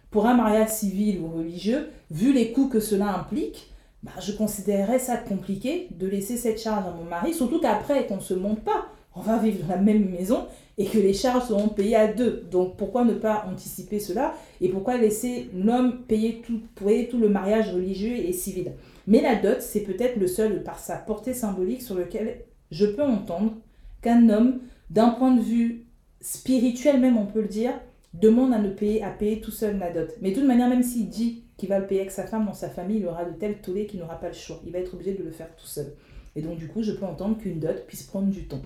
[0.10, 5.00] Pour un mariage civil ou religieux, vu les coûts que cela implique, bah, je considérerais
[5.00, 8.64] ça compliqué de laisser cette charge à mon mari, surtout qu'après, qu'on ne se monte
[8.64, 8.86] pas.
[9.14, 10.46] On va vivre dans la même maison
[10.78, 12.46] et que les charges seront payées à deux.
[12.52, 17.30] Donc pourquoi ne pas anticiper cela et pourquoi laisser l'homme payer tout, payer tout le
[17.30, 18.74] mariage religieux et civil?
[19.08, 23.04] Mais la dot, c'est peut-être le seul, par sa portée symbolique, sur lequel je peux
[23.04, 23.54] entendre
[24.02, 24.60] qu'un homme,
[24.90, 25.86] d'un point de vue
[26.22, 27.74] spirituel même, on peut le dire,
[28.14, 30.10] demande à ne payer, à payer tout seul la dot.
[30.22, 32.54] Mais de toute manière, même s'il dit qu'il va le payer avec sa femme dans
[32.54, 34.60] sa famille, il aura de tels tollés qu'il n'aura pas le choix.
[34.66, 35.94] Il va être obligé de le faire tout seul.
[36.36, 38.62] Et donc, du coup, je peux entendre qu'une dot puisse prendre du temps.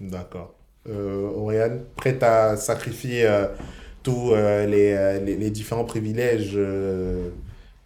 [0.00, 0.54] D'accord
[0.88, 3.46] Oriane, prête à sacrifier euh,
[4.02, 6.58] tous euh, les, euh, les, différents privilèges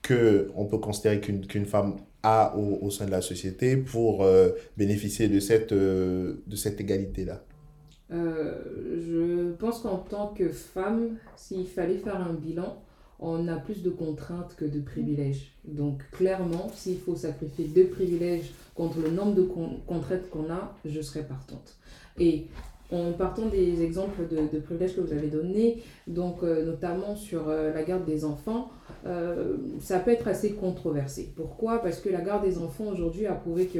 [0.02, 4.26] que on peut considérer qu'une femme a au, au, sein de la société pour
[4.76, 5.74] bénéficier de cette,
[6.56, 7.40] cette égalité-là
[8.10, 12.82] Je pense qu'en tant que femme, s'il fallait faire un bilan,
[13.20, 15.52] on a plus de contraintes que de privilèges.
[15.64, 21.00] Donc clairement, s'il faut sacrifier deux privilèges contre le nombre de contraintes qu'on a, je
[21.00, 21.76] serais partante.
[22.18, 22.46] Et
[22.90, 27.72] en partant des exemples de, privilèges que vous avez donnés, donc euh, notamment sur euh,
[27.72, 28.70] la garde des enfants,
[29.06, 31.32] euh, ça peut être assez controversé.
[31.36, 31.80] Pourquoi?
[31.80, 33.78] Parce que la garde des enfants aujourd'hui a prouvé que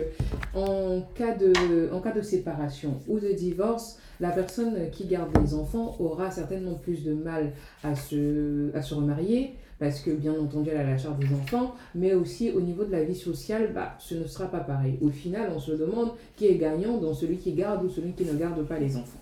[0.55, 5.55] en cas, de, en cas de séparation ou de divorce, la personne qui garde les
[5.55, 7.53] enfants aura certainement plus de mal
[7.85, 11.75] à se, à se remarier, parce que bien entendu elle a la charge des enfants,
[11.95, 14.99] mais aussi au niveau de la vie sociale, bah, ce ne sera pas pareil.
[15.01, 18.25] Au final, on se demande qui est gagnant dans celui qui garde ou celui qui
[18.25, 19.21] ne garde pas les enfants.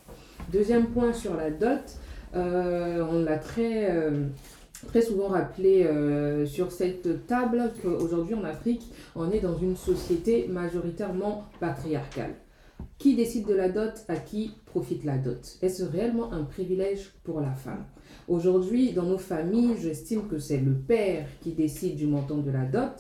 [0.53, 1.81] Deuxième point sur la dot,
[2.35, 4.27] euh, on l'a très, euh,
[4.87, 8.83] très souvent rappelé euh, sur cette table qu'aujourd'hui en Afrique,
[9.15, 12.35] on est dans une société majoritairement patriarcale.
[12.99, 15.59] Qui décide de la dot À qui profite la dot?
[15.63, 17.85] Est-ce réellement un privilège pour la femme?
[18.29, 22.65] Aujourd'hui, dans nos familles, j'estime que c'est le père qui décide du montant de la
[22.65, 22.95] dot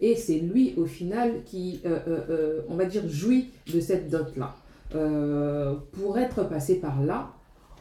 [0.00, 4.54] et c'est lui, au final, qui, euh, euh, on va dire, jouit de cette dot-là.
[5.92, 7.32] pour être passé par là,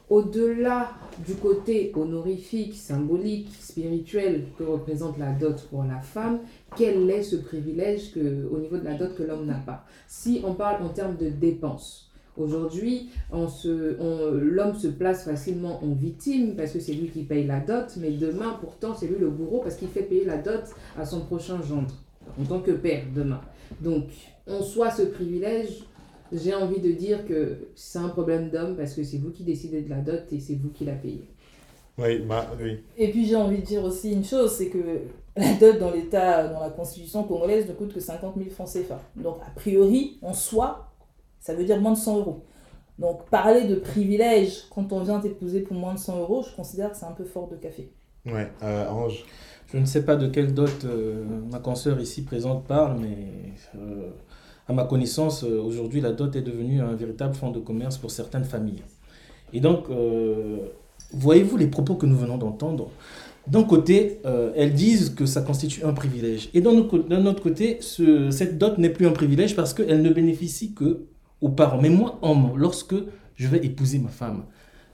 [0.09, 0.91] au-delà
[1.25, 6.39] du côté honorifique, symbolique, spirituel que représente la dot pour la femme,
[6.75, 9.85] quel est ce privilège que, au niveau de la dot que l'homme n'a pas?
[10.07, 16.71] Si on parle en termes de dépenses, Aujourd'hui, l'homme se place facilement en victime parce
[16.71, 19.75] que c'est lui qui paye la dot, mais demain, pourtant, c'est lui le bourreau parce
[19.75, 20.63] qu'il fait payer la dot
[20.97, 21.95] à son prochain gendre,
[22.39, 23.41] en tant que père, demain.
[23.81, 24.05] Donc,
[24.45, 25.83] on soit ce privilège,
[26.31, 29.81] j'ai envie de dire que c'est un problème d'homme parce que c'est vous qui décidez
[29.81, 31.27] de la dot et c'est vous qui la payez.
[31.97, 32.79] Oui, bah, oui.
[32.97, 34.77] Et puis j'ai envie de dire aussi une chose, c'est que
[35.35, 39.01] la dot dans l'État, dans la constitution congolaise, ne coûte que 50 000 francs CFA.
[39.15, 40.91] Donc a priori, en soi,
[41.39, 42.43] ça veut dire moins de 100 euros.
[42.99, 46.91] Donc parler de privilège quand on vient t'épouser pour moins de 100 euros, je considère
[46.91, 47.91] que c'est un peu fort de café.
[48.25, 49.23] Ouais, euh, Ange?
[49.71, 54.11] Je ne sais pas de quelle dot euh, ma consoeur ici présente parle, mais euh,
[54.67, 58.43] à ma connaissance, aujourd'hui, la dot est devenue un véritable fonds de commerce pour certaines
[58.43, 58.83] familles.
[59.53, 59.85] Et donc,
[61.13, 62.89] voyez-vous les propos que nous venons d'entendre?
[63.47, 64.19] D'un côté,
[64.55, 66.49] elles disent que ça constitue un privilège.
[66.53, 70.73] Et d'un autre côté, ce, cette dot n'est plus un privilège parce qu'elle ne bénéficie
[70.73, 71.05] que
[71.39, 71.81] aux parents.
[71.81, 72.95] Mais moi, homme, lorsque
[73.35, 74.43] je vais épouser ma femme,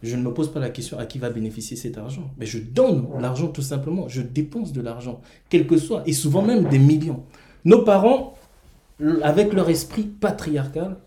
[0.04, 2.30] je ne me pose pas la question à qui va bénéficier cet argent.
[2.38, 4.08] Mais je donne l'argent tout simplement.
[4.08, 7.24] Je dépense de l'argent, quel que soit, et souvent même des millions.
[7.66, 8.36] Nos parents,
[9.22, 10.98] avec leur esprit patriarcal,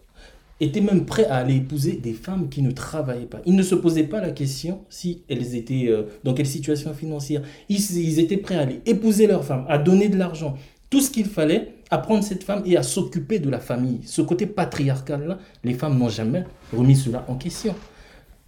[0.60, 3.40] étaient même prêts à aller épouser des femmes qui ne travaillaient pas.
[3.44, 7.42] Ils ne se posaient pas la question si elles étaient euh, dans quelle situation financière.
[7.68, 10.56] Ils, étaient prêts à aller épouser leurs femmes, à donner de l'argent,
[10.88, 14.00] tout ce qu'il fallait à prendre cette femme et à s'occuper de la famille.
[14.04, 17.74] Ce côté patriarcal-là, les femmes n'ont jamais remis cela en question.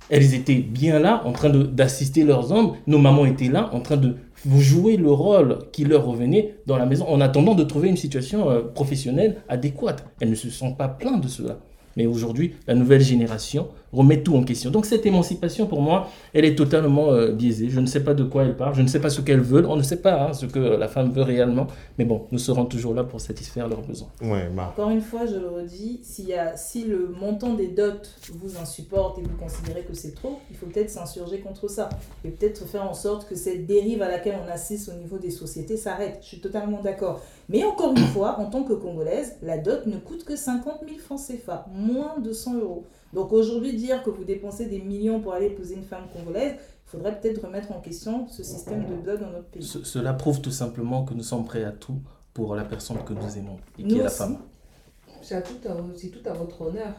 [0.09, 2.77] Elles étaient bien là, en train d'assister leurs hommes.
[2.87, 6.87] Nos mamans étaient là, en train de jouer le rôle qui leur revenait dans la
[6.87, 10.05] maison, en attendant de trouver une situation euh, professionnelle adéquate.
[10.20, 11.59] Elles ne se sont pas plaintes de cela.
[11.96, 14.70] Mais aujourd'hui, la nouvelle génération remet tout en question.
[14.70, 17.70] Donc cette émancipation, pour moi, elle est totalement euh, biaisée.
[17.70, 19.66] Je ne sais pas de quoi elle parle, je ne sais pas ce qu'elle veut,
[19.66, 21.66] on ne sait pas hein, ce que la femme veut réellement.
[21.98, 24.09] Mais bon, nous serons toujours là pour satisfaire leurs besoins.
[24.22, 24.72] Ouais, bah.
[24.72, 29.18] Encore une fois, je le redis, y a, si le montant des dots vous insupporte
[29.18, 31.88] et vous considérez que c'est trop, il faut peut-être s'insurger contre ça.
[32.24, 35.31] Et peut-être faire en sorte que cette dérive à laquelle on assiste au niveau des
[35.31, 36.18] sociétés s'arrête.
[36.22, 37.22] Je suis totalement d'accord.
[37.48, 40.98] Mais encore une fois, en tant que Congolaise, la dot ne coûte que 50 000
[40.98, 42.84] francs CFA, moins de 100 euros.
[43.14, 46.90] Donc aujourd'hui, dire que vous dépensez des millions pour aller épouser une femme congolaise, il
[46.90, 49.62] faudrait peut-être remettre en question ce système de dot dans notre pays.
[49.62, 52.00] cela prouve tout simplement que nous sommes prêts à tout
[52.34, 54.38] pour la personne que nous aimons et qui est la femme.
[55.22, 56.94] C'est tout, tout, à votre honneur.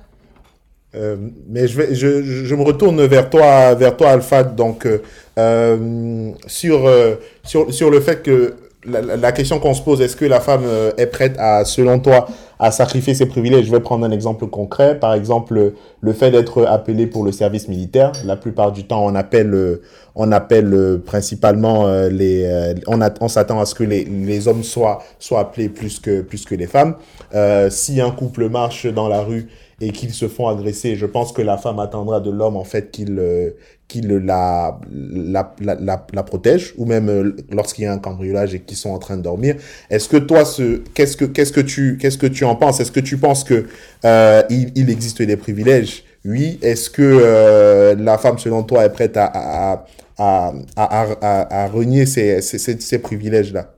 [0.96, 5.02] Euh, mais je, vais, je, je, me retourne vers toi, vers toi Alpha, donc euh,
[5.38, 10.26] euh sur, euh, sur, sur le fait que la, question qu'on se pose, est-ce que
[10.26, 12.28] la femme euh, est prête à, selon toi,
[12.60, 13.66] à sacrifier ses privilèges?
[13.66, 14.98] Je vais prendre un exemple concret.
[14.98, 18.14] Par exemple, le fait d'être appelé pour le service militaire.
[18.26, 19.82] La plupart du temps, on appelle, euh,
[20.16, 25.04] on appelle euh, principalement les, on, on s'attend à ce que les, les hommes soient,
[25.20, 26.96] soient appelés plus que, plus que les femmes.
[27.70, 29.50] si un couple marche dans la rue
[29.82, 32.92] et qu'ils se font agresser, je pense que la femme attendra de l'homme en fait
[32.92, 33.20] qu'il
[33.90, 38.62] qu'il la, la, la, la, protège, ou même euh, lorsqu'il y a un cambriolage et
[38.62, 39.56] qu'ils sont en train de dormir.
[39.90, 42.80] Est-ce que toi, ce, qu'est-ce, que, qu'est-ce, que tu, qu'est-ce que tu en penses?
[42.80, 43.66] Est-ce que tu penses que
[44.06, 46.04] euh, il, il, existe des privilèges?
[46.24, 46.60] Oui.
[46.62, 52.42] Est-ce que euh, la femme, selon toi, est prête à, à, à, à, renier ces,
[52.42, 53.74] ces, ces, privilèges-là?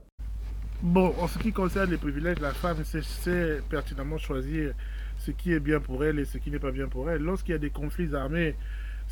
[0.82, 4.74] Bon, en ce qui concerne les privilèges, la femme sait pertinemment choisir
[5.16, 7.22] ce qui est bien pour elle et ce qui n'est pas bien pour elle.
[7.22, 8.56] Lorsqu'il y a des conflits armés,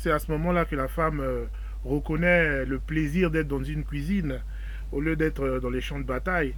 [0.01, 1.45] c'est à ce moment-là que la femme euh,
[1.85, 4.41] reconnaît le plaisir d'être dans une cuisine
[4.91, 6.55] au lieu d'être euh, dans les champs de bataille.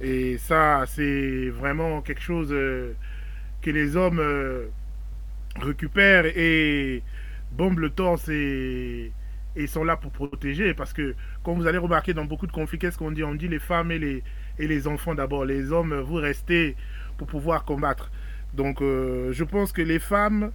[0.00, 2.92] Et ça, c'est vraiment quelque chose euh,
[3.62, 4.22] que les hommes
[5.60, 7.02] récupèrent et
[7.50, 9.12] bombent le torse et,
[9.66, 10.72] sont là pour protéger.
[10.72, 13.24] Parce que, comme vous allez remarquer dans beaucoup de conflits, qu'est-ce qu'on dit?
[13.24, 14.22] On dit les femmes et
[14.58, 15.44] les enfants d'abord.
[15.44, 16.76] Les hommes, vous restez
[17.18, 18.10] pour pouvoir combattre.
[18.52, 20.52] Donc, je pense que les femmes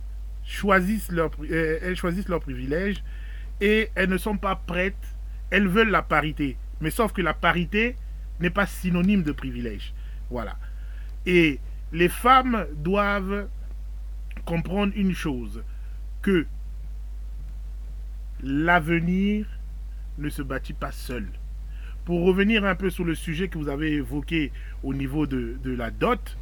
[0.49, 3.03] choisissent leur, euh, elles choisissent leurs privilèges
[3.61, 5.15] et elles ne sont pas prêtes,
[5.51, 6.57] elles veulent la parité.
[6.81, 7.95] Mais sauf que la parité
[8.39, 9.93] n'est pas synonyme de privilège.
[10.31, 10.57] Voilà.
[11.25, 11.59] Et
[11.91, 13.47] les femmes doivent
[14.45, 15.63] comprendre une chose,
[16.21, 16.47] que
[18.41, 19.45] l'avenir
[20.17, 21.27] ne se bâtit pas seul.
[22.05, 24.51] Pour revenir un peu sur le sujet que vous avez évoqué
[24.81, 26.37] au niveau de, de la dot,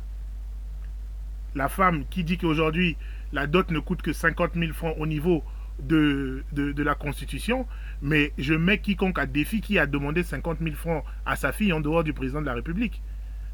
[1.55, 2.95] la femme qui dit qu'aujourd'hui
[3.33, 5.43] la dot ne coûte que 50 000 francs au niveau
[5.79, 6.43] de,
[6.77, 7.67] la Constitution,
[8.01, 11.73] mais je mets quiconque à défi qui a demandé 50 000 francs à sa fille
[11.73, 13.01] en dehors du président de la République.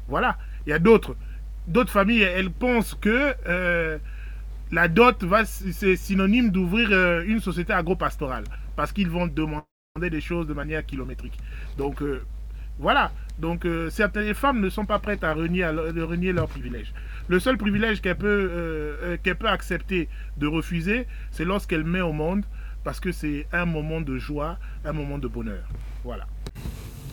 [0.08, 0.38] Voilà.
[0.66, 1.16] Il y a d'autres.
[1.66, 3.98] D'autres familles, elles pensent que euh,
[4.70, 8.44] la dot, va, c'est synonyme d'ouvrir euh, une société agro-pastorale,
[8.76, 9.64] parce qu'ils vont demander
[10.10, 11.38] des choses de manière kilométrique.
[11.78, 12.22] Donc, euh,
[12.78, 13.12] Voilà.
[13.38, 16.92] Donc euh, certaines femmes ne sont pas prêtes à renier, à, renier leurs privilèges.
[17.28, 22.44] Le seul privilège peut, euh, qu'elle peut accepter de refuser, c'est lorsqu'elle met au monde,
[22.84, 25.64] parce que c'est un moment de joie, un moment de bonheur.
[26.04, 26.26] Voilà.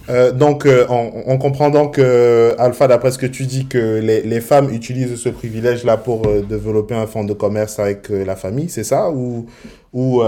[0.10, 4.42] Euh, donc, euh, on, comprend donc, euh, Alpha, d'après ce que tu dis, que les,
[4.42, 9.10] femmes utilisent ce privilège-là pour développer un fonds de commerce avec la famille, c'est ça?
[9.12, 9.46] Ou,
[9.94, 10.22] ou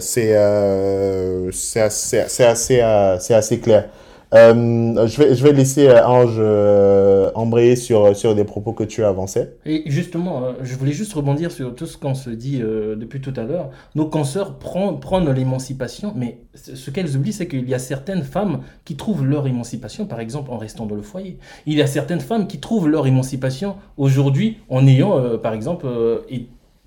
[0.00, 3.88] c'est assez, assez, assez clair?
[4.34, 8.84] Euh, je, vais, je vais laisser euh, Ange euh, embrayer sur, sur des propos que
[8.84, 9.48] tu as avancés.
[9.64, 13.42] Et justement, je voulais juste rebondir sur tout ce qu'on se dit depuis tout à
[13.42, 13.70] l'heure.
[13.94, 18.96] Nos consoeurs prennent, l'émancipation, mais ce qu'elles oublient, c'est qu'il y a certaines femmes qui
[18.96, 21.38] trouvent leur émancipation, par exemple, en restant dans le foyer.
[21.66, 25.86] Il y a certaines femmes qui trouvent leur émancipation aujourd'hui en ayant, par exemple,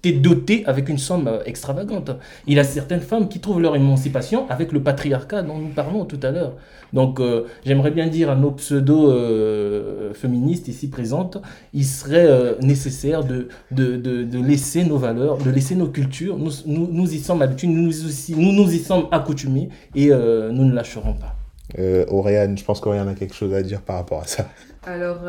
[0.04, 2.10] été doté avec une somme extravagante.
[2.48, 6.06] Il y a certaines femmes qui trouvent leur émancipation avec le patriarcat dont nous parlons
[6.06, 6.56] tout à l'heure.
[6.94, 11.38] Donc euh, j'aimerais bien dire à nos pseudo-féministes ici présentes,
[11.74, 16.38] il serait euh, nécessaire de, de, de, laisser nos valeurs, de laisser nos cultures.
[16.38, 17.94] Nous, nous, y sommes habitués, nous,
[18.30, 21.38] nous, nous y sommes accoutumés et euh, nous ne lâcherons pas.
[21.80, 24.50] Euh, Auréane, je pense qu'Auréane a quelque chose à dire par rapport à ça.
[24.84, 25.20] Alors,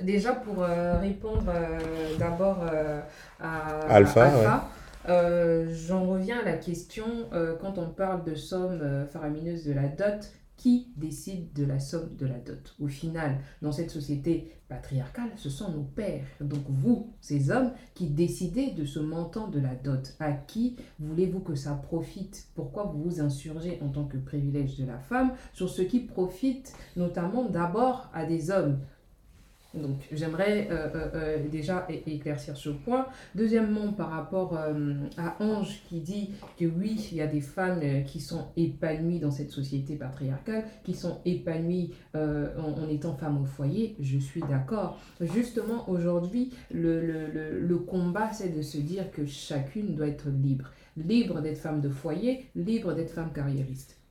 [0.00, 0.64] déjà pour
[1.00, 1.52] répondre
[2.18, 2.64] d'abord
[3.40, 4.68] à Alpha,
[5.06, 7.06] j'en reviens à la question
[7.60, 10.28] quand on parle de sommes faramineuses de la dot
[10.62, 15.50] qui décide de la somme de la dot Au final, dans cette société patriarcale, ce
[15.50, 16.24] sont nos pères.
[16.40, 20.14] Donc vous, ces hommes, qui décidez de ce montant de la dot.
[20.20, 22.46] À qui voulez-vous que ça profite?
[22.54, 26.72] Pourquoi vous vous insurgez en tant que privilège de la femme sur ce qui profite
[26.94, 28.78] notamment d'abord à des hommes?
[29.74, 33.06] Donc j'aimerais euh, euh, euh, déjà éclaircir ce point.
[33.34, 38.20] Deuxièmement, par rapport à Ange qui dit que oui, il y a des femmes qui
[38.20, 44.18] sont épanouies dans cette société patriarcale, qui sont épanouies en, étant femmes au foyer, je
[44.18, 44.98] suis d'accord.
[45.20, 50.70] Justement, aujourd'hui, le, le, le combat, c'est de se dire que chacune doit être libre.
[50.96, 54.01] Libre d'être femme de foyer, libre d'être femme carriériste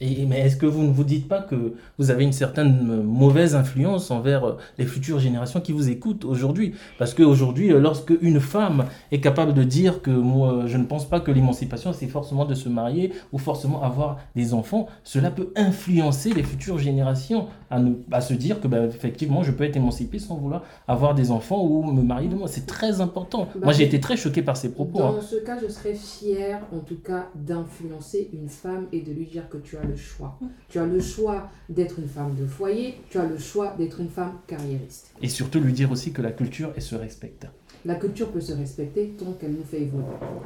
[0.00, 4.10] mais est-ce que vous ne vous dites pas que vous avez une certaine mauvaise influence
[4.10, 6.74] envers euh, les futures générations qui vous écoutent aujourd'hui?
[6.98, 11.08] Parce qu'aujourd'hui, euh, lorsque une femme est capable de dire que moi, je ne pense
[11.08, 15.52] pas que l'émancipation, c'est forcément de se marier ou forcément avoir des enfants, cela peut
[15.56, 19.76] influencer les futures générations à, ne, à se dire que ben, effectivement, je peux être
[19.76, 22.48] émancipé sans vouloir avoir des enfants ou me marier de moi.
[22.48, 23.48] C'est très important.
[23.54, 24.98] Bah, moi, j'ai été très choqué par ces propos.
[24.98, 25.20] Dans hein.
[25.22, 29.48] ce cas, je serais fière, en tout cas, d'influencer une femme et de lui dire
[29.48, 30.38] que tu as le choix.
[30.68, 34.08] Tu as le choix d'être une femme de foyer, tu as le choix d'être une
[34.08, 35.12] femme carriériste.
[35.20, 37.46] Et surtout lui dire aussi que la culture, elle se respecte.
[37.84, 40.04] La culture peut se respecter tant qu'elle nous fait évoluer.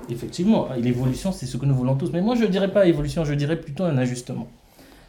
[0.08, 2.10] Effectivement, l'évolution, c'est ce que nous voulons tous.
[2.10, 4.48] Mais moi, je ne dirais pas évolution, je dirais plutôt un ajustement.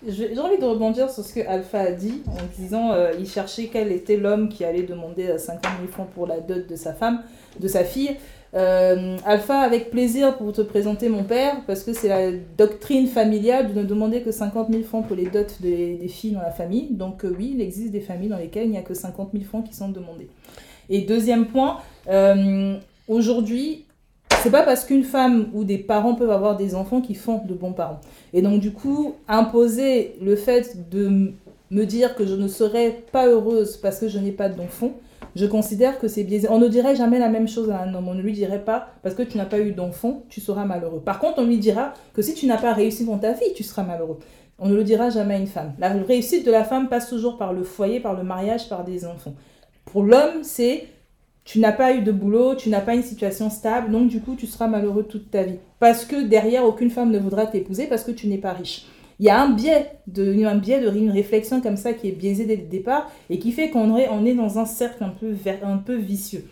[0.06, 3.70] J'ai envie de rebondir sur ce que Alpha a dit en disant euh, il cherchait
[3.74, 7.24] quel était l'homme qui allait demander 50 000 francs pour la dot de sa femme,
[7.60, 8.16] de sa fille.
[8.54, 13.74] Euh, Alpha, avec plaisir pour te présenter mon père, parce que c'est la doctrine familiale
[13.74, 16.88] de ne demander que 50 000 francs pour les dots des, filles dans la famille.
[16.92, 19.44] Donc euh, oui, il existe des familles dans lesquelles il n'y a que 50 000
[19.44, 20.30] francs qui sont demandés.
[20.90, 21.80] Et deuxième point,
[22.10, 22.78] euh,
[23.08, 23.86] aujourd'hui,
[24.42, 27.54] c'est pas parce qu'une femme ou des parents peuvent avoir des enfants qui font de
[27.54, 28.00] bons parents.
[28.34, 31.34] Et donc du coup, imposer le fait de
[31.70, 34.92] me dire que je ne serai pas heureuse parce que je n'ai pas d'enfant,
[35.36, 36.48] je considère que c'est biaisé.
[36.50, 38.08] On ne dirait jamais la même chose à un homme.
[38.08, 41.00] On ne lui dirait pas, parce que tu n'as pas eu d'enfant, tu seras malheureux.
[41.00, 43.64] Par contre, on lui dira que si tu n'as pas réussi dans ta vie, tu
[43.64, 44.20] seras malheureux.
[44.60, 45.74] On ne le dira jamais à une femme.
[45.78, 49.06] La réussite de la femme passe toujours par le foyer, par le mariage, par des
[49.06, 49.36] enfants.
[49.86, 50.88] Pour l'homme, c'est
[51.44, 54.36] tu n'as pas eu de boulot, tu n'as pas une situation stable, donc du coup,
[54.36, 55.60] tu seras malheureux toute ta vie.
[55.80, 58.86] Parce que derrière, aucune femme ne voudra t'épouser parce que tu n'es pas riche
[59.20, 62.46] il y a un biais, un biais de une réflexion comme ça qui est biaisé
[62.46, 65.10] dès le départ et qui fait qu'on est, est dans un cercle un
[65.78, 66.46] peu, vicieux.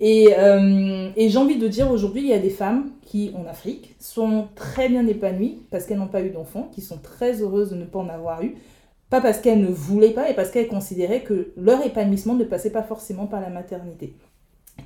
[0.00, 3.46] Et, euh, et j'ai envie de dire aujourd'hui, il y a des femmes qui, en
[3.46, 7.70] Afrique, sont très bien épanouies parce qu'elles n'ont pas eu d'enfants, qui sont très heureuses
[7.70, 8.54] de ne pas en avoir eu,
[9.10, 12.72] pas parce qu'elles ne voulaient pas, mais parce qu'elles considéraient que leur épanouissement ne passait
[12.72, 14.14] pas forcément par la maternité.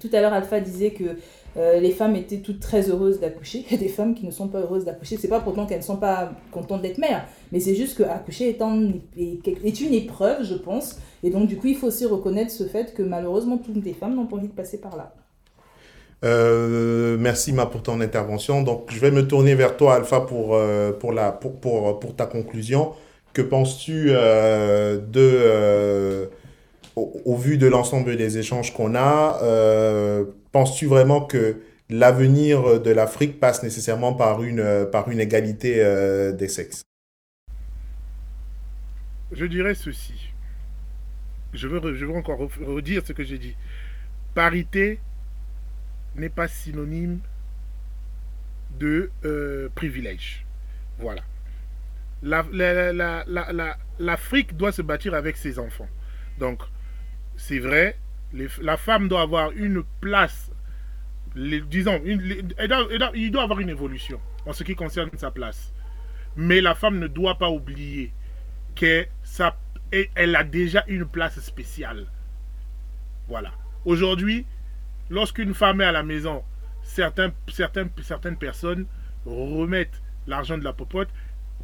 [0.00, 1.16] Tout à l'heure, Alpha disait que
[1.56, 3.64] euh, les femmes étaient toutes très heureuses d'accoucher.
[3.70, 5.16] Il y a des femmes qui ne sont pas heureuses d'accoucher.
[5.16, 8.60] C'est pas pourtant qu'elles ne sont pas contentes d'être mères, mais c'est juste qu'accoucher est,
[9.18, 10.98] est une épreuve, je pense.
[11.22, 14.14] Et donc, du coup, il faut aussi reconnaître ce fait que malheureusement, toutes les femmes
[14.14, 15.12] n'ont pas envie de passer par là.
[16.24, 18.62] Euh, merci Ma pour ton intervention.
[18.62, 21.58] Donc, je vais me tourner vers toi, Alpha, pour, euh, pour, la, pour,
[21.98, 22.92] pour ta conclusion.
[23.32, 24.98] Que penses-tu de
[27.24, 31.56] au, vu de l'ensemble des échanges qu'on a, euh, penses-tu vraiment que
[31.90, 36.82] l'avenir de l'Afrique passe nécessairement par une, une égalité euh, des sexes?
[39.32, 40.32] Je dirais ceci.
[41.52, 43.56] Je veux, encore redire ce que j'ai dit.
[44.34, 44.98] Parité
[46.16, 47.20] n'est pas synonyme
[48.78, 50.44] de euh, privilège.
[50.98, 51.22] Voilà.
[53.98, 55.88] L'Afrique doit se bâtir avec ses enfants.
[56.38, 56.62] Donc,
[57.38, 57.96] c'est vrai,
[58.60, 60.50] la femme doit avoir une place,
[61.34, 65.72] disons, il doit avoir une évolution en ce qui concerne sa place.
[66.36, 68.12] Mais la femme ne doit pas oublier
[68.74, 69.08] qu'elle
[69.92, 72.06] a déjà une place spéciale.
[73.28, 73.52] Voilà.
[73.84, 74.44] Aujourd'hui,
[75.08, 76.42] lorsqu'une femme est à la maison,
[76.82, 78.86] certains, certaines personnes
[79.24, 81.08] remettent l'argent de la popote,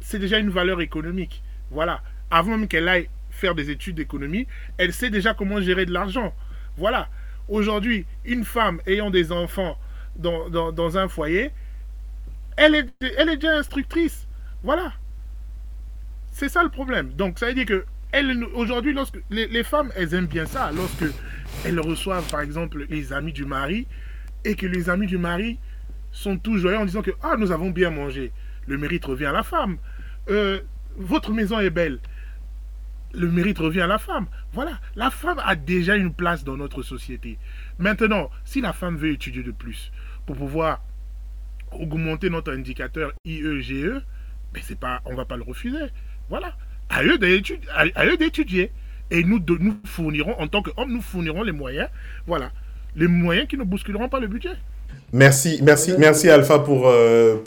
[0.01, 1.43] c'est déjà une valeur économique.
[1.69, 2.01] Voilà.
[2.31, 6.33] Avant même qu'elle aille faire des études d'économie, elle sait déjà comment gérer de l'argent.
[6.77, 7.09] Voilà.
[7.47, 9.77] Aujourd'hui, une femme ayant des enfants
[10.17, 11.51] dans, un foyer,
[12.57, 14.27] elle est, déjà instructrice.
[14.63, 14.93] Voilà.
[16.31, 17.09] C'est ça le problème.
[17.13, 17.85] Donc, ça veut dire que
[18.55, 18.95] aujourd'hui,
[19.29, 20.71] les, femmes, elles aiment bien ça.
[20.73, 21.05] Lorsque
[21.65, 23.87] elles reçoivent, par exemple, les amis du mari,
[24.43, 25.59] et que les amis du mari
[26.11, 28.31] sont tous joyeux en disant que ah, nous avons bien mangé.
[28.67, 29.77] Le mérite revient à la femme.
[30.29, 30.61] Euh,
[30.97, 31.99] votre maison est belle.
[33.15, 34.27] Le mérite revient à la femme.
[34.53, 37.37] Voilà, la femme a déjà une place dans notre société.
[37.79, 39.91] Maintenant, si la femme veut étudier de plus
[40.25, 40.81] pour pouvoir
[41.71, 44.01] augmenter notre indicateur IEGE,
[44.53, 45.91] mais c'est pas, on va pas le refuser.
[46.29, 46.53] Voilà,
[46.89, 48.71] à eux d'étudier.
[49.11, 51.89] Et nous, nous fournirons, en tant qu'hommes, nous fournirons les moyens.
[52.25, 52.51] Voilà,
[52.95, 54.55] les moyens qui ne bousculeront pas le budget.
[55.13, 57.37] Merci, merci, merci Alpha pour, euh,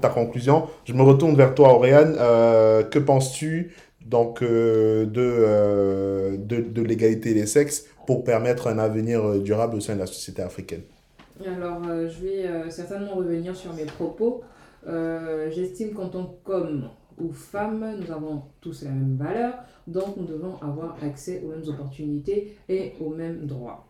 [0.00, 0.68] ta conclusion.
[0.84, 2.16] Je me retourne vers toi, Auréane.
[2.18, 3.70] Euh, que penses-tu
[4.04, 9.94] donc euh, de, de, de l'égalité des sexes pour permettre un avenir durable au sein
[9.94, 10.82] de la société africaine
[11.46, 14.42] Alors, je vais certainement revenir sur mes propos.
[15.50, 19.54] J'estime qu'en tant qu'homme ou femme, nous avons tous la même valeur,
[19.86, 23.86] donc nous devons avoir accès aux mêmes opportunités et aux mêmes droits.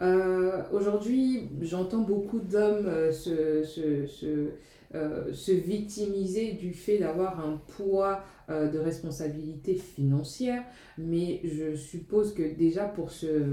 [0.00, 4.48] Euh, aujourd'hui, j'entends beaucoup d'hommes euh, se, se,
[4.94, 10.62] euh, se, victimiser du fait d'avoir un poids de responsabilité financière,
[10.98, 13.46] mais je suppose que déjà pour se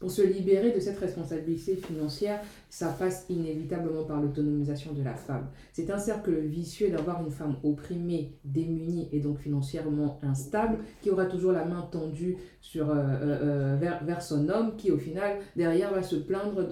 [0.00, 2.40] pour se libérer de cette responsabilité financière,
[2.70, 5.46] ça passe inévitablement par l'autonomisation de la femme.
[5.72, 11.26] C'est un cercle vicieux d'avoir une femme opprimée, démunie et donc financièrement instable, qui aura
[11.26, 12.38] toujours la main tendue
[12.76, 16.66] euh, euh, euh, vers, son homme, qui au final, derrière, va se plaindre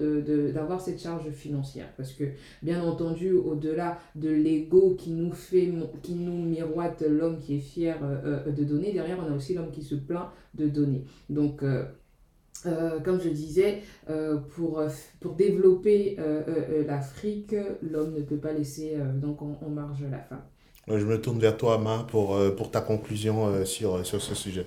[0.53, 1.87] d'avoir cette charge financière.
[1.97, 2.23] Parce que,
[2.63, 5.71] bien entendu, au-delà de l'ego qui nous fait,
[6.01, 7.97] qui nous miroite l'homme qui est fier
[8.47, 11.03] de donner, derrière, on a aussi l'homme qui se plaint de donner.
[11.29, 11.63] Donc,
[12.65, 14.81] euh, comme je disais, euh, pour,
[15.21, 20.41] pour développer euh, l'Afrique, l'homme ne peut pas laisser donc en, marge la femme.
[20.87, 24.65] Je me tourne vers toi, Ama, pour, pour ta conclusion sur, sur ce sujet.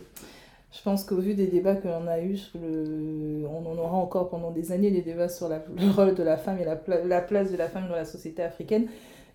[0.71, 3.45] Je pense qu'au vu des débats que l'on a eus, le...
[3.47, 6.39] on en aura encore pendant des années des débats sur la, le rôle de la
[6.39, 8.87] femme et la, la, place de la femme dans la société africaine.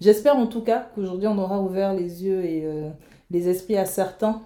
[0.01, 2.65] J'espère en tout cas qu'aujourd'hui on aura ouvert les yeux et
[3.29, 4.41] les esprits à certains,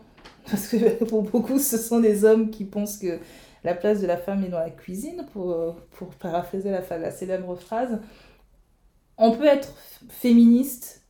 [0.50, 3.20] parce que pour beaucoup ce sont des hommes qui pensent que
[3.64, 7.56] la place de la femme est dans la cuisine, pour, pour paraphraser la, la célèbre
[7.56, 8.00] phrase.
[9.18, 9.76] On peut être
[10.10, 11.02] féministe,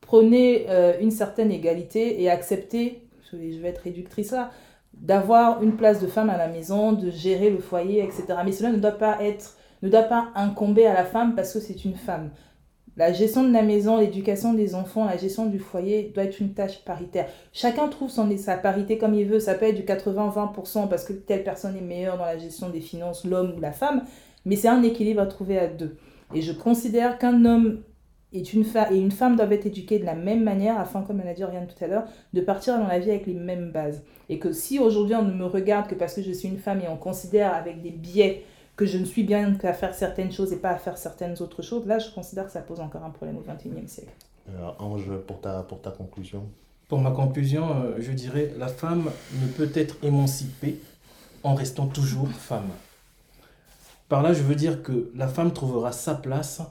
[0.00, 4.50] prôner euh, une certaine égalité et accepter, je vais être réductrice là,
[4.94, 8.26] d'avoir une place de femme à la maison, de gérer le foyer, etc.
[8.44, 11.60] Mais cela ne doit pas être, ne doit pas incomber à la femme parce que
[11.60, 12.30] c'est une femme.
[12.96, 16.52] La gestion de la maison, l'éducation des enfants, la gestion du foyer doit être une
[16.52, 17.26] tâche paritaire.
[17.52, 19.40] Chacun trouve son, sa parité comme il veut.
[19.40, 22.80] Ça peut être du 80-20% parce que telle personne est meilleure dans la gestion des
[22.80, 24.04] finances, l'homme ou la femme.
[24.44, 25.96] Mais c'est un équilibre à trouver à deux.
[26.34, 27.80] Et je considère qu'un homme
[28.32, 31.28] est une et une femme doivent être éduquées de la même manière afin, comme on
[31.28, 34.02] a dit rien tout à l'heure, de partir dans la vie avec les mêmes bases.
[34.28, 36.80] Et que si aujourd'hui on ne me regarde que parce que je suis une femme
[36.80, 38.44] et on considère avec des biais
[38.76, 41.62] que je ne suis bien qu'à faire certaines choses et pas à faire certaines autres
[41.62, 44.12] choses, là, je considère que ça pose encore un problème au XXIe siècle.
[44.48, 46.48] Euh, Ange, pour ta, pour ta conclusion
[46.88, 49.10] Pour ma conclusion, euh, je dirais la femme
[49.40, 50.80] ne peut être émancipée
[51.42, 52.70] en restant toujours femme.
[54.08, 56.62] Par là, je veux dire que la femme trouvera sa place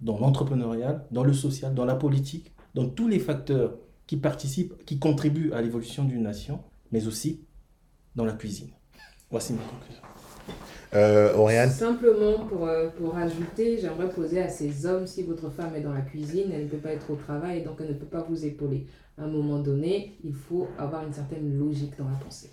[0.00, 3.76] dans l'entrepreneurial, dans le social, dans la politique, dans tous les facteurs
[4.06, 6.60] qui participent, qui contribuent à l'évolution d'une nation,
[6.92, 7.44] mais aussi
[8.14, 8.70] dans la cuisine.
[9.30, 10.02] Voici ma conclusion.
[10.94, 15.80] Euh, Simplement pour, euh, pour ajouter, j'aimerais poser à ces hommes, si votre femme est
[15.80, 18.24] dans la cuisine, elle ne peut pas être au travail, donc elle ne peut pas
[18.28, 18.86] vous épauler.
[19.18, 22.50] À un moment donné, il faut avoir une certaine logique dans la pensée.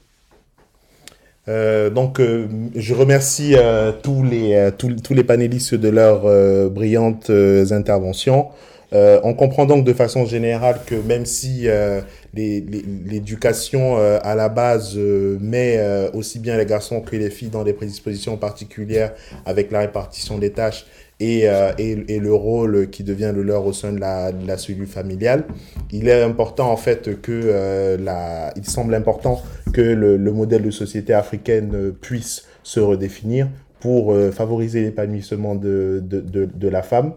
[1.48, 3.56] Euh, donc, je remercie
[4.04, 8.50] tous, les, tous, tous, les panélistes de leurs brillantes interventions.
[8.94, 12.02] Euh, on comprend donc de façon générale que même si euh,
[12.34, 17.50] l'éducation euh, à la base euh, met euh, aussi bien les garçons que les filles
[17.50, 19.14] dans des prédispositions particulières
[19.46, 20.86] avec la répartition des tâches
[21.22, 24.46] et, euh, et, et le rôle qui devient le leur au sein de la, de
[24.46, 25.46] la cellule familiale,
[25.92, 30.72] il est important en fait que la, il semble important que le, le modèle de
[30.72, 33.48] société africaine puisse se redéfinir
[33.80, 37.14] pour favoriser l'épanouissement de, de, de, la femme,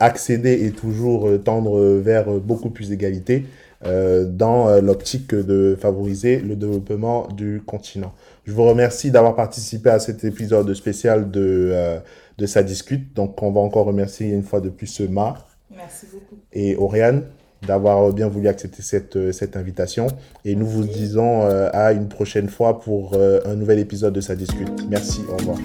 [0.00, 3.46] accéder et toujours euh, tendre vers euh, beaucoup plus d'égalité
[3.84, 8.12] euh, dans euh, l'optique de favoriser le développement du continent.
[8.44, 11.98] Je vous remercie d'avoir participé à cet épisode spécial de, euh,
[12.38, 13.14] de Sa Discute.
[13.14, 15.34] Donc, on va encore remercier une fois de plus Ma
[15.70, 16.36] Merci beaucoup.
[16.52, 17.24] et Oriane
[17.66, 20.06] d'avoir bien voulu accepter cette, euh, cette invitation.
[20.44, 24.20] Et nous vous disons euh, à une prochaine fois pour euh, un nouvel épisode de
[24.20, 24.88] Sa Discute.
[24.88, 25.58] Merci, au revoir.